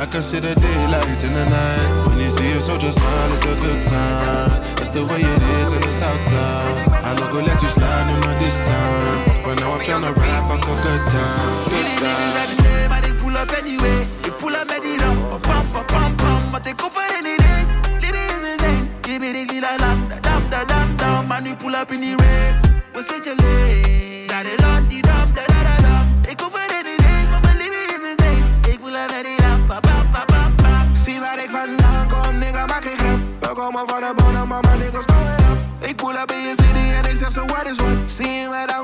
I 0.03 0.07
can 0.07 0.23
see 0.23 0.41
the 0.41 0.55
daylight 0.55 1.23
in 1.23 1.33
the 1.33 1.45
night. 1.47 2.09
When 2.09 2.19
you 2.19 2.31
see 2.31 2.51
a 2.53 2.61
soldier 2.61 2.91
smile, 2.91 3.33
it's 3.33 3.45
a 3.47 3.55
good 3.55 3.81
sign. 3.81 4.51
That's 4.79 4.91
the 4.91 5.05
way 5.07 5.23
it 5.23 5.43
is 5.63 5.73
in 5.73 5.81
the 5.81 5.93
south 5.93 6.23
side. 6.23 6.89
I 7.07 7.15
don't 7.15 7.31
go 7.31 7.39
let 7.39 7.63
you 7.63 7.69
slide 7.69 8.11
in 8.11 8.19
my 8.27 8.35
this 8.43 8.59
time. 8.59 9.45
But 9.45 9.61
now 9.61 9.73
I'm 9.75 9.83
trying 9.85 10.03
to 10.03 10.13
rap 10.19 10.51
on 10.51 10.59
a 10.59 10.83
good 10.83 11.03
time. 11.15 11.51
Good 11.71 11.89
time. 12.03 12.91
I 12.91 13.01
pull 13.21 13.37
up 13.37 13.53
anyway. 13.53 13.99
You 14.25 14.33
pull 14.43 14.57
up 14.57 14.71
at 14.71 14.83
it 14.83 15.03
up, 15.03 15.43
pam 15.43 15.65
pam 15.71 15.87
pam 15.87 16.17
pam. 16.17 16.55
I 16.55 16.59
take 16.59 16.83
off 16.83 16.95
for 16.95 17.07
any 17.15 17.37
days. 17.39 17.69
Living 18.03 18.29
is 18.35 18.45
insane. 18.53 18.91
Give 19.03 19.21
me 19.23 19.45
the 19.45 19.61
la 19.61 19.77
da 19.79 20.19
dam 20.27 20.51
da 20.51 20.65
dam 20.65 20.97
dam. 20.97 21.29
Man, 21.29 21.47
you 21.47 21.55
pull 21.55 21.77
up 21.77 21.93
in 21.93 22.01
the 22.01 22.17
rain. 22.17 22.83
What's 22.93 23.09
with 23.09 23.27
your 23.27 23.37
leg? 23.37 24.29
Da 24.29 24.43
da 24.43 24.57
da 24.57 24.81
da 24.81 25.01
da 25.03 25.27
da 25.27 25.47
da. 25.47 25.50
off 33.81 33.91
all 33.91 34.01
the 34.01 34.15
bone, 34.15 34.37
all 34.37 34.47
my 34.47 34.61
niggas 34.61 35.07
going 35.07 35.43
up. 35.51 35.81
They 35.81 35.95
pull 35.95 36.11
up 36.11 36.31
in 36.31 36.45
your 36.45 36.55
city 36.55 36.85
and 36.97 37.05
they 37.05 37.15
sell 37.15 37.31
some 37.31 37.49
what 37.49 37.67
is 37.67 37.81
what. 37.81 38.11
Seeing 38.11 38.49
what 38.49 38.71
I 38.71 38.80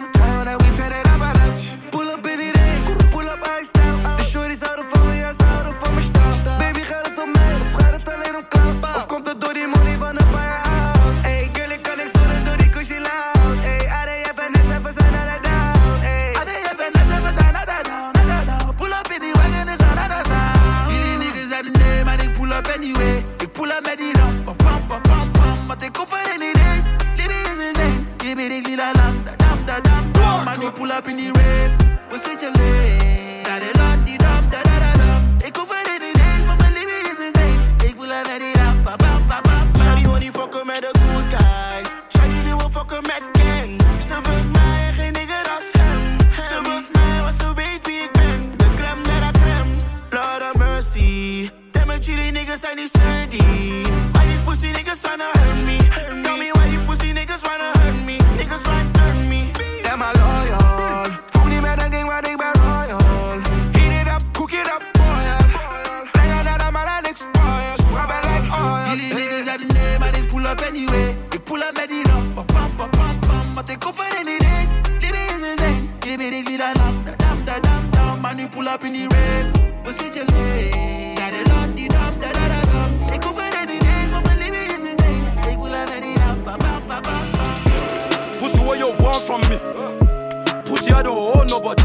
pam 72.47 72.71
pam 72.77 72.91
pam 72.91 73.19
pam. 73.21 73.53
Maar 73.55 73.65
ik 73.71 73.79
kom 73.79 73.95
voor 73.95 74.05
any 74.21 74.39
days. 74.39 74.69
Living 75.01 75.31
is 75.35 75.43
insane. 75.51 75.89
Give 76.01 76.17
me 76.19 76.31
the 76.31 76.43
glitter 76.45 76.73
lang, 76.81 77.05
da 77.05 77.13
dam 77.17 77.45
da 77.45 77.61
dam 77.61 77.91
dam. 77.91 78.21
Man, 78.21 78.39
you 78.39 78.49
pull 78.49 78.69
up 78.69 78.85
in 78.85 78.93
the 78.93 79.07
rain. 79.15 79.53
We 79.85 79.93
switch 79.93 80.17
your 80.17 80.27
lane. 80.27 81.15
Da 81.15 81.27
da 81.31 81.43
da 81.51 81.67
di 81.75 81.87
dam 81.89 82.13
da 82.21 82.29
da 82.33 82.45
da 82.49 82.61
dam. 82.73 82.91
Ik 83.15 83.21
kom 83.21 83.33
voor 83.33 83.43
any 83.63 83.79
days, 83.79 84.11
maar 84.11 84.23
mijn 84.23 84.39
living 84.39 84.71
is 84.77 84.83
insane. 84.91 85.51
Ik 85.51 85.57
pull 85.59 85.73
up 85.81 85.89
met 85.89 86.03
die 86.03 86.19
ramp, 86.19 86.45
pam 86.45 86.59
pam 86.59 86.83
pam 86.87 87.01
pam 87.03 87.25
pam. 87.33 87.55
Pussy, 88.41 88.61
what 88.65 88.79
you 88.79 88.93
want 89.03 89.23
from 89.25 89.41
me? 89.49 89.59
Pussy, 90.65 90.93
I 90.93 91.03
don't 91.03 91.17
owe 91.19 91.45
nobody. 91.45 91.83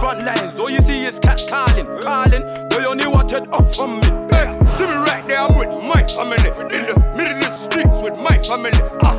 Front 0.00 0.22
lines, 0.24 0.58
all 0.58 0.70
you 0.70 0.80
see 0.82 1.04
is 1.04 1.18
cats 1.18 1.44
calling, 1.44 1.86
calling. 2.00 2.42
They 2.70 2.86
only 2.86 3.06
wanted 3.06 3.46
up 3.52 3.74
from 3.74 4.00
me. 4.00 4.08
Hey, 4.30 4.46
see 4.64 4.86
me 4.86 4.94
right 4.94 5.24
there, 5.28 5.40
I'm 5.40 5.54
with 5.58 5.68
my 5.84 6.02
family. 6.04 6.50
In 6.76 6.86
the 6.86 6.94
middle 7.16 7.36
of 7.36 7.44
the 7.44 7.50
streets 7.50 8.00
with 8.00 8.16
my 8.16 8.38
family. 8.38 8.80
Ah, 9.02 9.14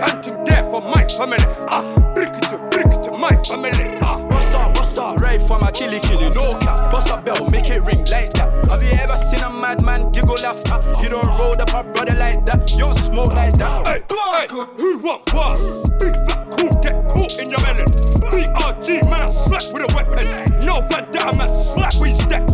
hunting 0.00 0.42
there 0.44 0.64
for 0.64 0.80
my 0.80 1.06
family. 1.06 1.38
Ah, 1.68 1.84
brick 2.14 2.30
it 2.30 2.42
to 2.50 2.58
brick 2.70 2.86
it 2.86 3.02
to 3.04 3.12
my 3.12 3.36
family. 3.44 3.98
Ah, 4.02 4.26
bust 4.28 4.54
up, 4.56 4.74
bust 4.74 4.98
up, 4.98 5.20
right 5.20 5.40
from 5.40 5.62
a 5.62 5.70
killy 5.70 6.00
killy, 6.00 6.30
no 6.30 6.58
cap. 6.60 6.90
Bust 6.90 7.10
up 7.10 7.24
bell, 7.24 7.48
make 7.50 7.68
it 7.68 7.82
ring 7.82 8.04
like 8.06 8.32
that. 8.34 8.50
Have 8.70 8.82
you 8.82 8.92
ever 8.98 9.16
seen 9.16 9.40
a 9.40 9.50
madman 9.50 10.10
giggle 10.12 10.38
after? 10.38 10.80
You 11.02 11.10
don't 11.10 11.26
roll 11.38 11.60
up 11.60 11.74
a 11.74 11.84
brother 11.84 12.14
like 12.14 12.44
that, 12.46 12.70
you 12.72 12.78
don't 12.78 12.96
smoke 12.96 13.34
like 13.34 13.54
that. 13.58 13.86
Hey, 13.86 14.02
hey, 14.08 14.46
who 14.48 14.98
want 14.98 15.32
what? 15.34 15.58
Big 16.00 16.14
fat 16.26 16.50
cool, 16.56 16.72
get 16.80 17.08
caught 17.08 17.38
in 17.38 17.50
your 17.50 17.60
melon. 17.60 17.86
BRG, 18.30 19.04
man, 19.10 19.22
I 19.22 19.30
slap 19.30 19.62
with 19.72 19.90
a 19.90 19.94
weapon. 19.94 20.66
No 20.66 20.80
Van 20.88 21.10
Damme, 21.12 21.38
man, 21.38 21.48
slap 21.48 21.94
with 22.00 22.16
step. 22.16 22.48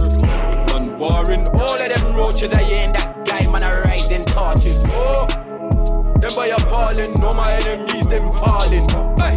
None 0.69 0.99
warring, 0.99 1.47
all 1.49 1.81
of 1.81 1.89
them 1.89 2.17
roaches, 2.17 2.53
I 2.53 2.61
ain't 2.63 2.95
that 2.95 3.25
guy, 3.25 3.47
man, 3.47 3.63
I 3.63 3.81
riding 3.81 4.25
torches. 4.25 4.83
Oh, 4.87 5.27
by 6.35 6.49
appalling, 6.49 7.21
no 7.21 7.33
my 7.35 7.53
enemies, 7.55 8.07
them 8.09 8.33
falling. 8.33 8.89
Hey, 9.19 9.37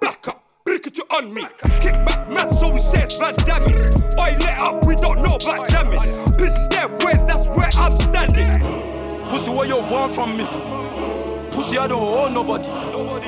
black 0.00 0.28
up, 0.28 0.44
break 0.64 0.86
it 0.86 0.98
on 1.10 1.32
me. 1.32 1.42
Kick 1.80 1.94
back, 2.06 2.30
man, 2.30 2.50
so 2.54 2.72
we 2.72 2.78
says, 2.78 3.18
man, 3.18 3.34
damn 3.46 3.64
it. 3.64 3.94
Oi, 4.18 4.36
let 4.40 4.58
up, 4.58 4.84
we 4.84 4.94
don't 4.96 5.22
know 5.22 5.36
about 5.36 5.68
jamming. 5.68 5.98
Business 6.36 6.68
their 6.68 6.88
ways, 6.88 7.24
that's 7.26 7.48
where 7.48 7.70
I'm 7.74 7.96
standing. 7.96 8.60
Pussy, 9.30 9.50
what 9.50 9.68
you 9.68 9.76
want 9.76 10.12
from 10.12 10.36
me? 10.36 10.46
Pussy, 11.50 11.78
I 11.78 11.86
don't 11.86 12.02
owe 12.02 12.28
nobody. 12.28 12.68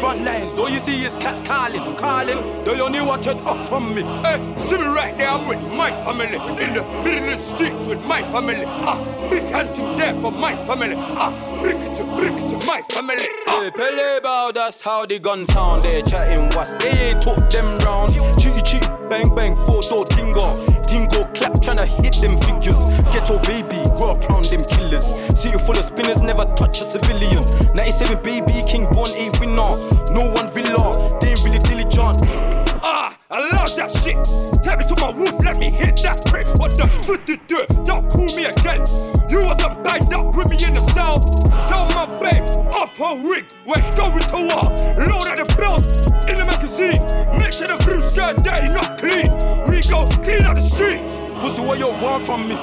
Front 0.01 0.23
lines, 0.23 0.59
all 0.59 0.69
you 0.69 0.79
see 0.81 1.05
is 1.05 1.17
cats 1.17 1.43
calling, 1.43 1.97
calling. 1.97 2.65
Do 2.65 2.75
They 2.75 2.81
only 2.81 3.01
wanted 3.01 3.39
up 3.39 3.65
from 3.67 3.95
me. 3.95 4.03
Hey, 4.03 4.55
see 4.57 4.77
me 4.77 4.85
right 4.85 5.17
there, 5.17 5.29
I'm 5.31 5.49
with 5.49 5.63
my 5.75 5.91
family. 6.05 6.37
In 6.63 6.75
the 6.75 6.85
middle 7.03 7.26
the 7.37 7.43
streets 7.43 7.87
with 7.87 8.03
my 8.07 8.23
family. 8.33 8.65
Ah, 8.67 8.99
big 9.29 9.47
hunting 9.51 9.97
there 9.97 10.15
for 10.21 10.33
my 10.33 10.57
family. 10.65 10.97
Ah, 10.97 11.33
brick 11.63 11.79
to 11.95 12.05
brick 12.17 12.37
to 12.37 12.57
my 12.67 12.81
family. 12.93 13.27
Ah. 13.49 13.61
Hey, 13.61 13.71
Pele 13.71 14.21
bow, 14.21 14.53
that's 14.53 14.81
how 14.81 15.05
the 15.05 15.19
gun 15.19 15.45
sound. 15.47 15.81
They 15.81 16.03
chatting 16.03 16.49
what's 16.57 16.73
they 16.75 17.15
took 17.21 17.51
them 17.51 17.67
round. 17.85 18.15
Cheeky 18.41 18.63
cheek, 18.63 18.83
bang 19.11 19.35
bang, 19.35 19.55
four 19.67 19.83
door 19.83 20.07
tingo. 20.07 20.47
Tingo 20.89 21.29
clap, 21.35 21.55
tryna 21.61 21.85
hit 21.85 22.17
them 22.23 22.37
figures. 22.41 22.81
Ghetto 23.13 23.39
baby, 23.45 23.81
grow 23.97 24.13
up 24.13 24.29
round 24.29 24.47
them 24.47 24.65
killers. 24.65 25.07
City 25.39 25.59
full 25.59 25.77
of 25.77 25.85
spinners, 25.85 26.23
never 26.23 26.45
touch 26.57 26.81
a 26.81 26.85
civilian. 26.85 27.45
97 27.75 28.23
baby, 28.23 28.65
king 28.67 28.87
born 28.93 29.11
a 29.11 29.31
winner. 29.41 29.73
No 30.11 30.31
one 30.33 30.49
villa, 30.53 31.19
they 31.21 31.31
ain't 31.33 31.45
really 31.45 31.59
diligent. 31.59 32.66
Ah, 32.89 33.19
I 33.33 33.41
love 33.51 33.75
that 33.75 33.91
shit. 33.91 34.15
Tell 34.63 34.77
me 34.77 34.85
to 34.87 34.95
my 35.01 35.11
roof, 35.11 35.45
let 35.45 35.59
me 35.59 35.71
hit 35.71 35.97
that 36.05 36.25
prick. 36.27 36.47
What 36.55 36.77
the 36.79 36.87
fuck 37.03 37.27
did 37.27 37.45
do? 37.49 37.67
Don't 37.85 38.09
call 38.09 38.27
me 38.27 38.45
again. 38.45 38.87
You 39.29 39.43
wasn't 39.43 39.83
banged 39.83 40.15
up 40.15 40.37
with 40.37 40.47
me 40.47 40.57
in 40.65 40.73
the 40.73 40.81
cell. 40.95 41.19
Tell 41.67 41.87
my 41.97 42.07
babes 42.21 42.53
off 42.71 42.97
her 42.99 43.17
wig. 43.29 43.45
We're 43.67 43.83
going 43.97 44.21
to 44.21 44.37
war. 44.37 44.71
Load 45.03 45.27
of 45.27 45.37
the 45.43 45.57
bills 45.59 45.87
in 46.31 46.39
the 46.39 46.45
magazine. 46.45 47.03
Make 47.37 47.53
sure 47.53 47.67
the 47.67 47.83
blue 47.83 48.01
skirt 48.01 48.37
dirty, 48.45 48.69
not 48.69 48.99
clean. 48.99 49.35
We 49.69 49.83
go 49.83 50.07
clean 50.23 50.47
up 50.47 50.55
the 50.55 50.61
streets. 50.61 51.19
Pussy, 51.41 51.63
what 51.67 51.81
you 51.81 51.89
want 51.89 52.23
from 52.23 52.49
me? 52.49 52.55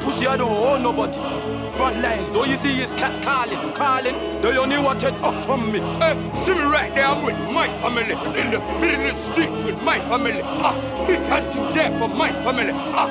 Pussy, 0.00 0.26
I 0.26 0.36
don't 0.36 0.50
owe 0.52 0.76
nobody. 0.76 1.53
Front 1.76 2.00
lines, 2.02 2.36
all 2.36 2.46
you 2.46 2.56
see 2.56 2.82
is 2.82 2.94
cats 2.94 3.18
calling, 3.18 3.72
calling. 3.72 4.14
They 4.40 4.56
only 4.56 4.78
wanted 4.78 5.14
up 5.24 5.34
from 5.42 5.72
me. 5.72 5.80
Hey, 5.98 6.30
see 6.32 6.54
me 6.54 6.60
right 6.62 6.94
there, 6.94 7.06
I'm 7.06 7.24
with 7.24 7.36
my 7.52 7.68
family. 7.78 8.12
In 8.40 8.52
the 8.52 8.60
middle 8.80 9.00
of 9.00 9.10
the 9.10 9.14
streets 9.14 9.64
with 9.64 9.82
my 9.82 9.98
family. 10.00 10.40
Ah, 10.44 10.74
big 11.06 11.20
hunting 11.26 11.72
there 11.72 11.90
for 11.98 12.08
my 12.08 12.32
family. 12.44 12.72
Ah, 12.72 13.08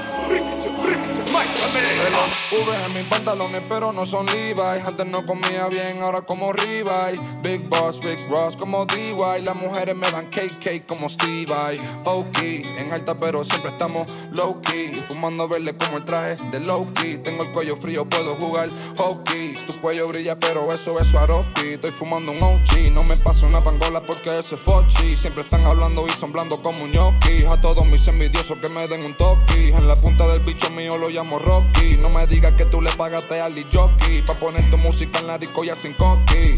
Ah. 2.16 2.28
V 2.52 2.86
en 2.86 2.94
mis 2.94 3.04
pantalones, 3.06 3.64
pero 3.68 3.92
no 3.92 4.06
son 4.06 4.26
Levi's. 4.28 4.86
Antes 4.86 5.08
no 5.08 5.26
comía 5.26 5.68
bien, 5.70 6.02
ahora 6.02 6.22
como 6.22 6.54
Revive. 6.54 7.18
Big 7.42 7.68
Boss, 7.68 8.00
Big 8.00 8.20
Ross 8.30 8.56
como 8.56 8.86
DY. 8.86 9.42
Las 9.42 9.56
mujeres 9.56 9.96
me 9.96 10.10
dan 10.12 10.28
cake, 10.28 10.60
cake 10.60 10.86
como 10.86 11.10
Stevie. 11.10 11.80
Ok, 12.06 12.38
en 12.78 12.94
alta, 12.94 13.16
pero 13.16 13.44
siempre 13.44 13.72
estamos 13.72 14.06
low 14.32 14.62
key. 14.62 14.94
Fumando 15.08 15.48
verde 15.48 15.76
como 15.76 15.98
el 15.98 16.06
traje 16.06 16.36
de 16.52 16.60
low 16.60 16.86
key. 16.94 17.18
Tengo 17.18 17.44
el 17.44 17.52
cuello 17.52 17.76
frío, 17.76 18.06
puedo 18.06 18.36
jugar 18.36 18.70
hockey. 18.98 19.54
Tu 19.66 19.82
cuello 19.82 20.08
brilla, 20.08 20.38
pero 20.40 20.72
eso 20.72 21.00
es 21.00 21.08
Swarovski. 21.08 21.74
Estoy 21.74 21.92
fumando 21.92 22.32
un 22.32 22.44
OG. 22.44 22.92
No 22.92 23.04
me 23.04 23.18
paso 23.18 23.33
una 23.54 23.64
pangola 23.64 24.02
porque 24.02 24.36
ese 24.36 24.56
es 24.56 24.62
Fochi. 24.62 25.16
Siempre 25.16 25.44
están 25.44 25.66
hablando 25.68 26.08
y 26.08 26.10
son 26.12 26.32
como 26.32 26.84
un 26.84 26.92
gnocchi. 26.92 27.46
A 27.46 27.62
todos 27.62 27.86
mis 27.86 28.08
envidiosos 28.08 28.58
que 28.58 28.68
me 28.70 28.88
den 28.88 29.06
un 29.06 29.14
toque. 29.16 29.70
En 29.70 29.88
la 29.88 29.96
punta 29.96 30.26
del 30.28 30.42
bicho 30.42 30.72
mío 30.72 30.98
lo 30.98 31.10
llamo 31.10 31.38
Rocky. 31.38 31.98
No 31.98 32.10
me 32.10 32.26
digas 32.26 32.54
que 32.54 32.66
tú 32.66 32.82
le 32.82 32.92
pagaste 32.94 33.40
al 33.40 33.54
jockey. 33.72 34.24
Pa' 34.24 34.34
poner 34.34 34.68
tu 34.72 34.78
música 34.80 35.20
en 35.20 35.28
la 35.28 35.38
disco 35.38 35.64
ya 35.64 35.76
sin 35.76 35.94
coqui. 35.94 36.56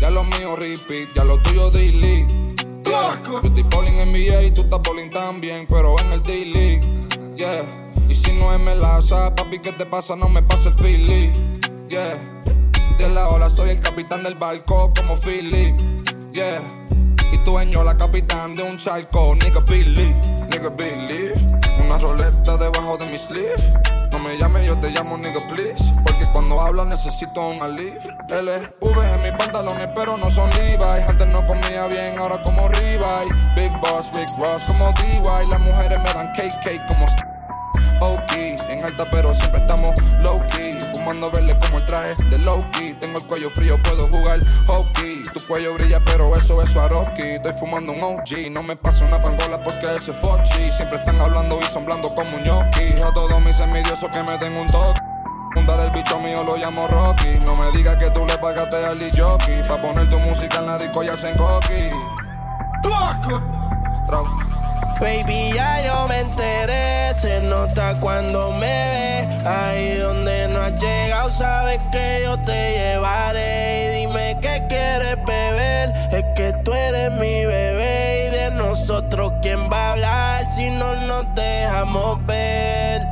Ya 0.00 0.10
lo 0.10 0.22
mío 0.24 0.54
repeat, 0.56 1.14
ya 1.14 1.24
lo 1.24 1.38
tuyo 1.38 1.70
delete. 1.70 2.28
Yeah. 2.84 3.22
Yo 3.24 3.40
estoy 3.42 3.62
bowling 3.62 3.98
en 3.98 4.12
NBA 4.12 4.42
y 4.42 4.50
tú 4.50 4.60
estás 4.62 4.82
bowling 4.82 5.08
también, 5.08 5.66
pero 5.66 5.98
en 5.98 6.12
el 6.12 6.22
D-League. 6.22 6.82
Yeah. 7.36 7.64
Y 8.06 8.14
si 8.14 8.32
no 8.32 8.52
es 8.52 8.60
melaza, 8.60 9.34
papi, 9.34 9.60
¿qué 9.60 9.72
te 9.72 9.86
pasa? 9.86 10.14
No 10.14 10.28
me 10.28 10.42
pasa 10.42 10.68
el 10.68 10.74
Philly. 10.74 11.32
Yeah. 11.88 12.42
De 12.98 13.08
la 13.08 13.30
ola 13.30 13.48
soy 13.48 13.70
el 13.70 13.80
capitán 13.80 14.22
del 14.22 14.34
barco 14.34 14.92
como 14.94 15.16
Philly. 15.16 15.74
Yeah. 16.34 16.60
Y 17.30 17.38
tu 17.44 17.52
dueño 17.52 17.84
la 17.84 17.96
capitán 17.96 18.56
de 18.56 18.62
un 18.64 18.76
charco, 18.76 19.36
nigga 19.36 19.60
Billy. 19.60 20.12
Nigga 20.50 20.68
Billy. 20.70 21.30
Una 21.80 21.96
roleta 21.96 22.56
debajo 22.56 22.98
de 22.98 23.06
mi 23.06 23.16
sleeve. 23.16 23.54
No 24.10 24.18
me 24.18 24.36
llames, 24.36 24.66
yo 24.66 24.74
te 24.80 24.90
llamo 24.90 25.16
nigga 25.16 25.38
please. 25.48 25.92
Porque 26.02 26.24
cuando 26.32 26.60
hablo 26.60 26.84
necesito 26.86 27.50
un 27.50 27.62
alivio. 27.62 28.00
LV 28.28 29.14
en 29.14 29.22
mis 29.22 29.32
pantalones, 29.38 29.88
pero 29.94 30.16
no 30.16 30.28
son 30.28 30.50
Levi's. 30.50 31.08
Antes 31.08 31.28
no 31.28 31.46
comía 31.46 31.86
bien, 31.86 32.18
ahora 32.18 32.42
como 32.42 32.66
Revive. 32.66 32.98
Big 33.54 33.70
Boss, 33.80 34.10
Big 34.12 34.28
Ross 34.36 34.64
como 34.64 34.92
DY. 34.92 35.46
Las 35.48 35.60
mujeres 35.60 35.98
me 36.02 36.12
dan 36.14 36.32
cake, 36.32 36.58
cake 36.64 36.84
como 36.88 37.06
OK. 38.00 38.32
En 38.70 38.84
alta, 38.84 39.08
pero 39.08 39.32
siempre 39.36 39.60
estamos 39.60 39.94
low 40.20 40.42
key. 40.48 40.73
Fumando 41.04 41.30
verde 41.30 41.54
como 41.60 41.76
el 41.76 41.84
traje 41.84 42.14
de 42.30 42.38
Loki. 42.38 42.94
Tengo 42.98 43.18
el 43.18 43.26
cuello 43.26 43.50
frío, 43.50 43.76
puedo 43.82 44.08
jugar 44.08 44.38
hockey. 44.66 45.22
Tu 45.34 45.46
cuello 45.46 45.74
brilla, 45.74 46.00
pero 46.06 46.34
eso 46.34 46.62
es 46.62 46.70
Swarovski. 46.70 47.22
Estoy 47.22 47.52
fumando 47.60 47.92
un 47.92 48.02
OG. 48.02 48.50
No 48.50 48.62
me 48.62 48.74
paso 48.74 49.04
una 49.04 49.20
pangola 49.20 49.62
porque 49.62 49.84
ese 49.94 50.12
es 50.12 50.16
Fochi. 50.16 50.72
Siempre 50.72 50.96
están 50.96 51.20
hablando 51.20 51.60
y 51.60 51.64
son 51.64 51.84
como 51.84 52.36
un 52.36 52.42
gnocchi. 52.42 53.02
A 53.06 53.12
todos 53.12 53.44
mis 53.44 53.60
envidiosos 53.60 54.08
que 54.08 54.22
me 54.22 54.38
den 54.38 54.56
un 54.56 54.66
toque. 54.68 54.98
Punta 55.54 55.76
del 55.76 55.90
bicho 55.90 56.18
mío 56.20 56.42
lo 56.42 56.56
llamo 56.56 56.88
Rocky. 56.88 57.38
No 57.44 57.54
me 57.54 57.70
digas 57.76 57.98
que 57.98 58.10
tú 58.10 58.24
le 58.24 58.38
pagaste 58.38 58.76
al 58.76 58.98
jockey. 59.14 59.62
Pa' 59.68 59.76
poner 59.76 60.08
tu 60.08 60.18
música 60.20 60.60
en 60.60 60.66
la 60.68 60.78
disco 60.78 61.02
ya 61.02 61.14
se 61.14 61.32
coqui. 61.32 61.90
Baby, 65.00 65.52
ya 65.52 65.84
yo 65.84 66.08
me 66.08 66.20
enteré, 66.20 67.12
se 67.12 67.42
nota 67.42 68.00
cuando 68.00 68.52
me 68.52 68.66
ve. 68.66 69.04
No 69.44 69.93
llegado, 70.78 71.30
sabes 71.30 71.78
que 71.92 72.22
yo 72.24 72.38
te 72.44 72.72
llevaré. 72.72 73.86
Y 73.86 74.00
dime 74.00 74.36
qué 74.40 74.62
quieres 74.68 75.16
beber, 75.24 75.92
es 76.12 76.24
que 76.34 76.52
tú 76.64 76.72
eres 76.72 77.12
mi 77.12 77.44
bebé. 77.44 78.26
Y 78.26 78.30
de 78.30 78.50
nosotros, 78.52 79.32
¿quién 79.42 79.70
va 79.70 79.88
a 79.88 79.92
hablar 79.92 80.50
si 80.50 80.70
no 80.70 80.94
nos 80.94 81.34
dejamos 81.34 82.24
ver? 82.26 83.02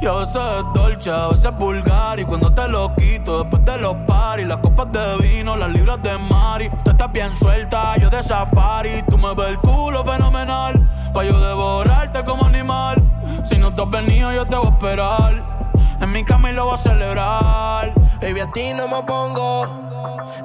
Y 0.00 0.06
a 0.06 0.12
veces 0.12 0.36
es 0.36 0.64
dolce, 0.72 1.10
a 1.10 1.28
veces 1.28 1.44
es 1.44 1.58
vulgar 1.58 2.18
Y 2.18 2.24
cuando 2.24 2.50
te 2.50 2.66
lo 2.68 2.94
quito 2.94 3.42
después 3.42 3.62
de 3.66 3.76
los 3.78 3.94
paris 4.06 4.46
Las 4.46 4.56
copas 4.58 4.90
de 4.92 5.16
vino, 5.18 5.58
las 5.58 5.70
libras 5.70 6.02
de 6.02 6.16
mari 6.30 6.70
Tú 6.82 6.90
estás 6.90 7.12
bien 7.12 7.36
suelta, 7.36 7.98
yo 7.98 8.08
de 8.08 8.22
safari 8.22 9.02
Tú 9.10 9.18
me 9.18 9.34
ves 9.34 9.50
el 9.50 9.58
culo 9.58 10.02
fenomenal 10.02 10.80
Pa' 11.12 11.22
yo 11.22 11.38
devorarte 11.38 12.24
como 12.24 12.46
animal 12.46 13.02
Si 13.44 13.58
no 13.58 13.74
te 13.74 13.82
has 13.82 13.90
venido 13.90 14.32
yo 14.32 14.46
te 14.46 14.56
voy 14.56 14.68
a 14.68 14.70
esperar 14.70 15.59
En 16.00 16.12
mi 16.12 16.24
cama 16.24 16.50
y 16.50 16.54
lo 16.54 16.66
voy 16.66 16.74
a 16.74 16.76
celebrar 16.76 17.92
Baby, 18.20 18.40
a 18.40 18.46
ti 18.52 18.72
no 18.74 18.88
me 18.88 19.02
pongo 19.02 19.66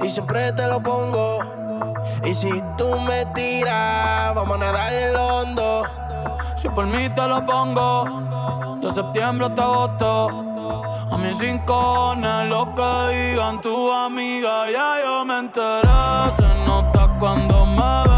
Y 0.03 0.09
siempre 0.09 0.51
te 0.53 0.67
lo 0.67 0.81
pongo 0.81 1.39
Y 2.23 2.33
si 2.33 2.51
tú 2.77 2.99
me 2.99 3.25
tiras 3.27 4.35
Vamos 4.35 4.55
a 4.55 4.59
nadar 4.59 4.93
el 4.93 5.15
hondo 5.15 5.83
Si 6.55 6.69
por 6.69 6.85
mí 6.87 7.09
te 7.09 7.27
lo 7.27 7.45
pongo 7.45 8.25
de 8.85 8.91
septiembre 8.91 9.47
hasta 9.47 9.63
agosto. 9.63 10.29
A 11.11 11.17
mis 11.17 11.39
rincones, 11.39 12.49
lo 12.49 12.73
que 12.75 13.15
digan 13.15 13.59
tu 13.61 13.91
amiga, 13.91 14.69
ya 14.71 15.03
yo 15.03 15.25
me 15.25 15.39
enteré. 15.39 16.31
Se 16.35 16.43
nota 16.67 17.09
cuando 17.19 17.65
me 17.65 18.03
ves, 18.09 18.14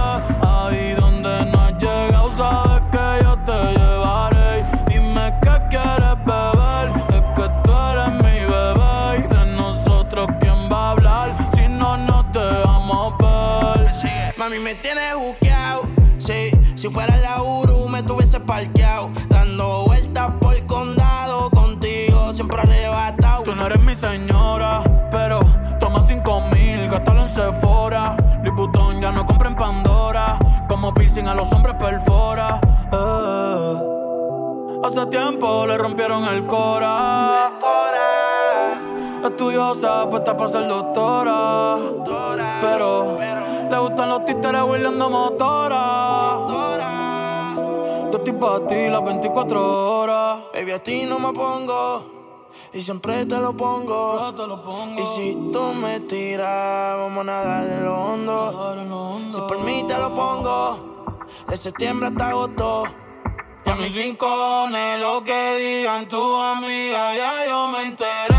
Dando 19.28 19.84
vueltas 19.86 20.32
por 20.40 20.56
el 20.56 20.66
condado, 20.66 21.50
contigo 21.50 22.32
siempre 22.32 22.62
arrebatado. 22.62 23.44
Tú 23.44 23.54
no 23.54 23.66
eres 23.66 23.84
mi 23.84 23.94
señora, 23.94 24.82
pero 25.12 25.42
toma 25.80 26.02
cinco 26.02 26.42
mil, 26.52 26.90
gástalo 26.90 27.24
en 27.24 27.30
Sephora. 27.30 28.16
Vuitton 28.56 29.02
ya 29.02 29.12
no 29.12 29.26
compra 29.26 29.50
en 29.50 29.56
Pandora. 29.56 30.40
Como 30.68 30.94
piercing 30.94 31.28
a 31.28 31.36
los 31.36 31.52
hombres 31.52 31.76
perfora. 31.76 32.60
Eh. 32.92 33.82
Hace 34.84 35.06
tiempo 35.08 35.68
le 35.68 35.78
rompieron 35.78 36.24
el 36.26 36.48
cora. 36.48 37.52
Estudiosa, 39.24 40.10
puesta 40.10 40.36
para 40.38 40.50
ser 40.50 40.68
doctora. 40.68 41.78
Pero 42.62 43.20
le 43.70 43.78
gustan 43.78 44.10
los 44.10 44.26
títeres 44.26 44.64
huirleando 44.64 45.10
motora. 45.10 46.47
Estoy 48.28 48.42
pa' 48.42 48.68
ti 48.68 48.90
las 48.90 49.06
24 49.06 50.00
horas. 50.00 50.40
Baby, 50.54 50.72
a 50.72 50.84
ti 50.84 51.06
no 51.06 51.18
me 51.18 51.32
pongo. 51.32 52.50
Y 52.74 52.82
siempre 52.82 53.26
te 53.26 53.38
lo 53.38 53.56
pongo. 53.56 54.34
Y 54.98 55.06
si 55.16 55.50
tú 55.54 55.72
me 55.74 56.02
tiras, 56.02 56.98
vamos 56.98 57.22
a 57.22 57.24
nadar 57.24 57.64
en 57.64 57.86
lo 57.86 57.96
hondo. 57.96 59.16
Si 59.32 59.40
por 59.48 59.64
mí 59.64 59.86
te 59.88 59.98
lo 59.98 60.14
pongo. 60.14 61.16
de 61.48 61.56
septiembre 61.56 62.10
hasta 62.10 62.28
agosto. 62.28 62.84
Y 63.66 63.70
a 63.70 63.76
mis 63.76 63.96
rincones, 63.96 65.00
lo 65.00 65.24
que 65.24 65.56
digan 65.56 66.06
tu 66.10 66.36
amiga, 66.36 67.16
ya 67.16 67.48
yo 67.48 67.70
me 67.70 67.88
enteré. 67.88 68.37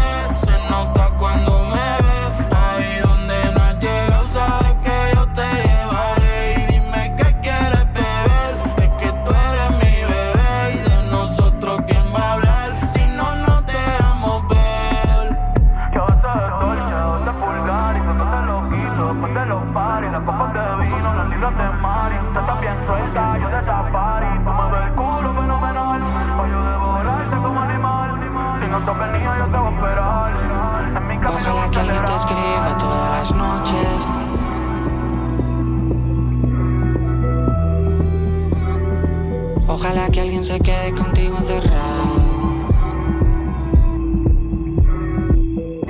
Ojalá 39.69 40.09
que 40.09 40.23
alguien 40.23 40.45
se 40.47 40.59
quede 40.61 40.93
contigo 40.93 41.37
encerrado. 41.39 42.29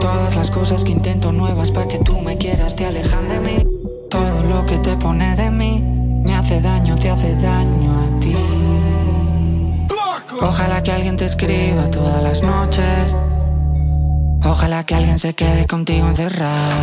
Todas 0.01 0.35
las 0.35 0.51
cosas 0.51 0.83
que 0.83 0.91
intento 0.91 1.31
nuevas 1.31 1.71
para 1.71 1.87
que 1.87 1.99
tú 1.99 2.21
me 2.21 2.37
quieras 2.37 2.75
te 2.75 2.87
alejan 2.87 3.29
de 3.29 3.39
mí. 3.39 3.67
Todo 4.11 4.43
lo 4.43 4.67
que 4.67 4.79
te 4.79 4.97
pone 4.97 5.37
de 5.37 5.51
mí 5.51 5.81
me 6.25 6.35
hace 6.35 6.61
daño, 6.61 6.97
te 6.97 7.09
hace 7.09 7.37
daño 7.37 7.93
a 7.93 8.21
ti. 8.21 8.35
Ojalá 10.41 10.83
que 10.83 10.91
alguien 10.91 11.17
te 11.17 11.27
escriba 11.27 11.89
todas 11.89 12.21
las 12.23 12.43
noches. 12.43 13.15
Ojalá 14.45 14.85
que 14.85 14.97
alguien 14.97 15.21
se 15.21 15.35
quede 15.35 15.67
contigo 15.67 16.09
encerrado. 16.09 16.75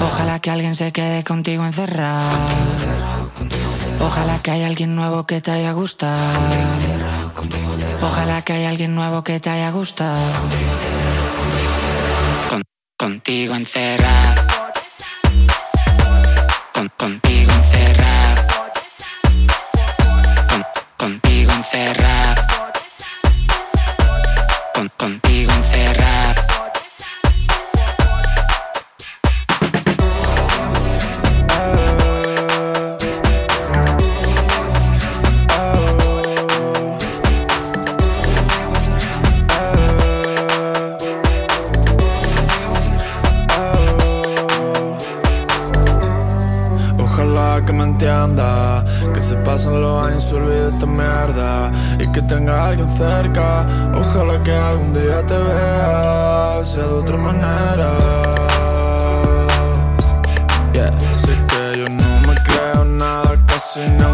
Ojalá 0.00 0.40
que 0.40 0.50
alguien 0.50 0.74
se 0.74 0.92
quede 0.92 1.24
contigo 1.24 1.64
encerrado. 1.66 3.15
Ojalá 4.00 4.38
que 4.42 4.50
haya 4.50 4.66
alguien 4.66 4.94
nuevo 4.94 5.26
que 5.26 5.40
te 5.40 5.50
haya 5.50 5.72
gustado. 5.72 6.38
Ojalá 8.02 8.42
que 8.42 8.52
haya 8.52 8.68
alguien 8.68 8.94
nuevo 8.94 9.22
que 9.24 9.40
te 9.40 9.50
haya 9.50 9.70
gustado. 9.70 10.32
Con- 12.50 12.62
contigo 12.98 13.54
encerrado. 13.54 14.42
Con- 16.72 16.88
contigo 16.96 17.52
encerrado. 17.52 18.46
Con- 20.48 20.66
contigo 20.98 21.52
encerrado. 21.52 22.42
Con- 24.74 24.88
contigo 24.96 25.52
encerrado. 25.52 26.05
Esta 50.76 50.86
mierda 50.86 51.70
Y 51.98 52.06
que 52.12 52.22
tenga 52.22 52.66
alguien 52.66 52.88
cerca. 52.96 53.66
Ojalá 53.94 54.42
que 54.42 54.52
algún 54.52 54.92
día 54.92 55.24
te 55.26 55.36
vea 55.36 56.60
Sea 56.64 56.82
de 56.82 56.92
otra 56.92 57.16
manera. 57.16 57.96
Yeah, 60.72 60.92
sé 61.24 61.34
que 61.48 61.80
yo 61.80 61.88
no 61.96 62.20
me 62.28 62.34
creo 62.44 62.84
nada 62.84 63.34
Casi 63.46 63.80
ni 63.80 64.04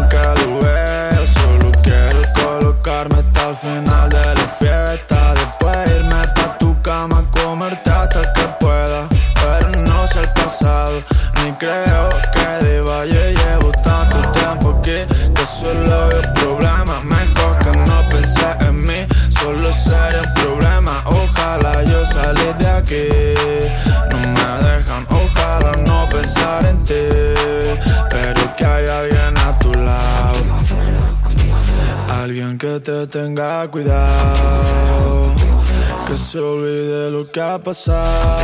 Que 36.13 36.19
se 36.19 36.37
olvide 36.37 37.09
lo 37.09 37.25
que 37.31 37.41
ha 37.41 37.57
pasado 37.57 38.37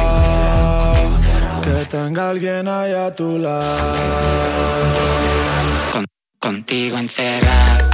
Que 1.62 1.86
tenga 1.86 2.32
alguien 2.32 2.68
ahí 2.68 2.94
a 2.94 3.14
tu 3.16 3.38
lado 3.38 3.94
Con- 5.92 6.06
contigo 6.40 6.98
encerrado. 6.98 7.90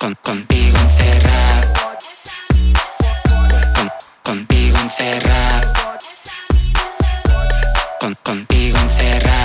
Con- 0.00 0.14
contigo 0.22 0.78
encerrado. 0.78 1.72
Con- 3.74 3.90
contigo 4.24 4.78
encerrado. 4.78 5.72
Con- 8.00 8.16
contigo 8.24 8.78
encerrado. 8.78 9.41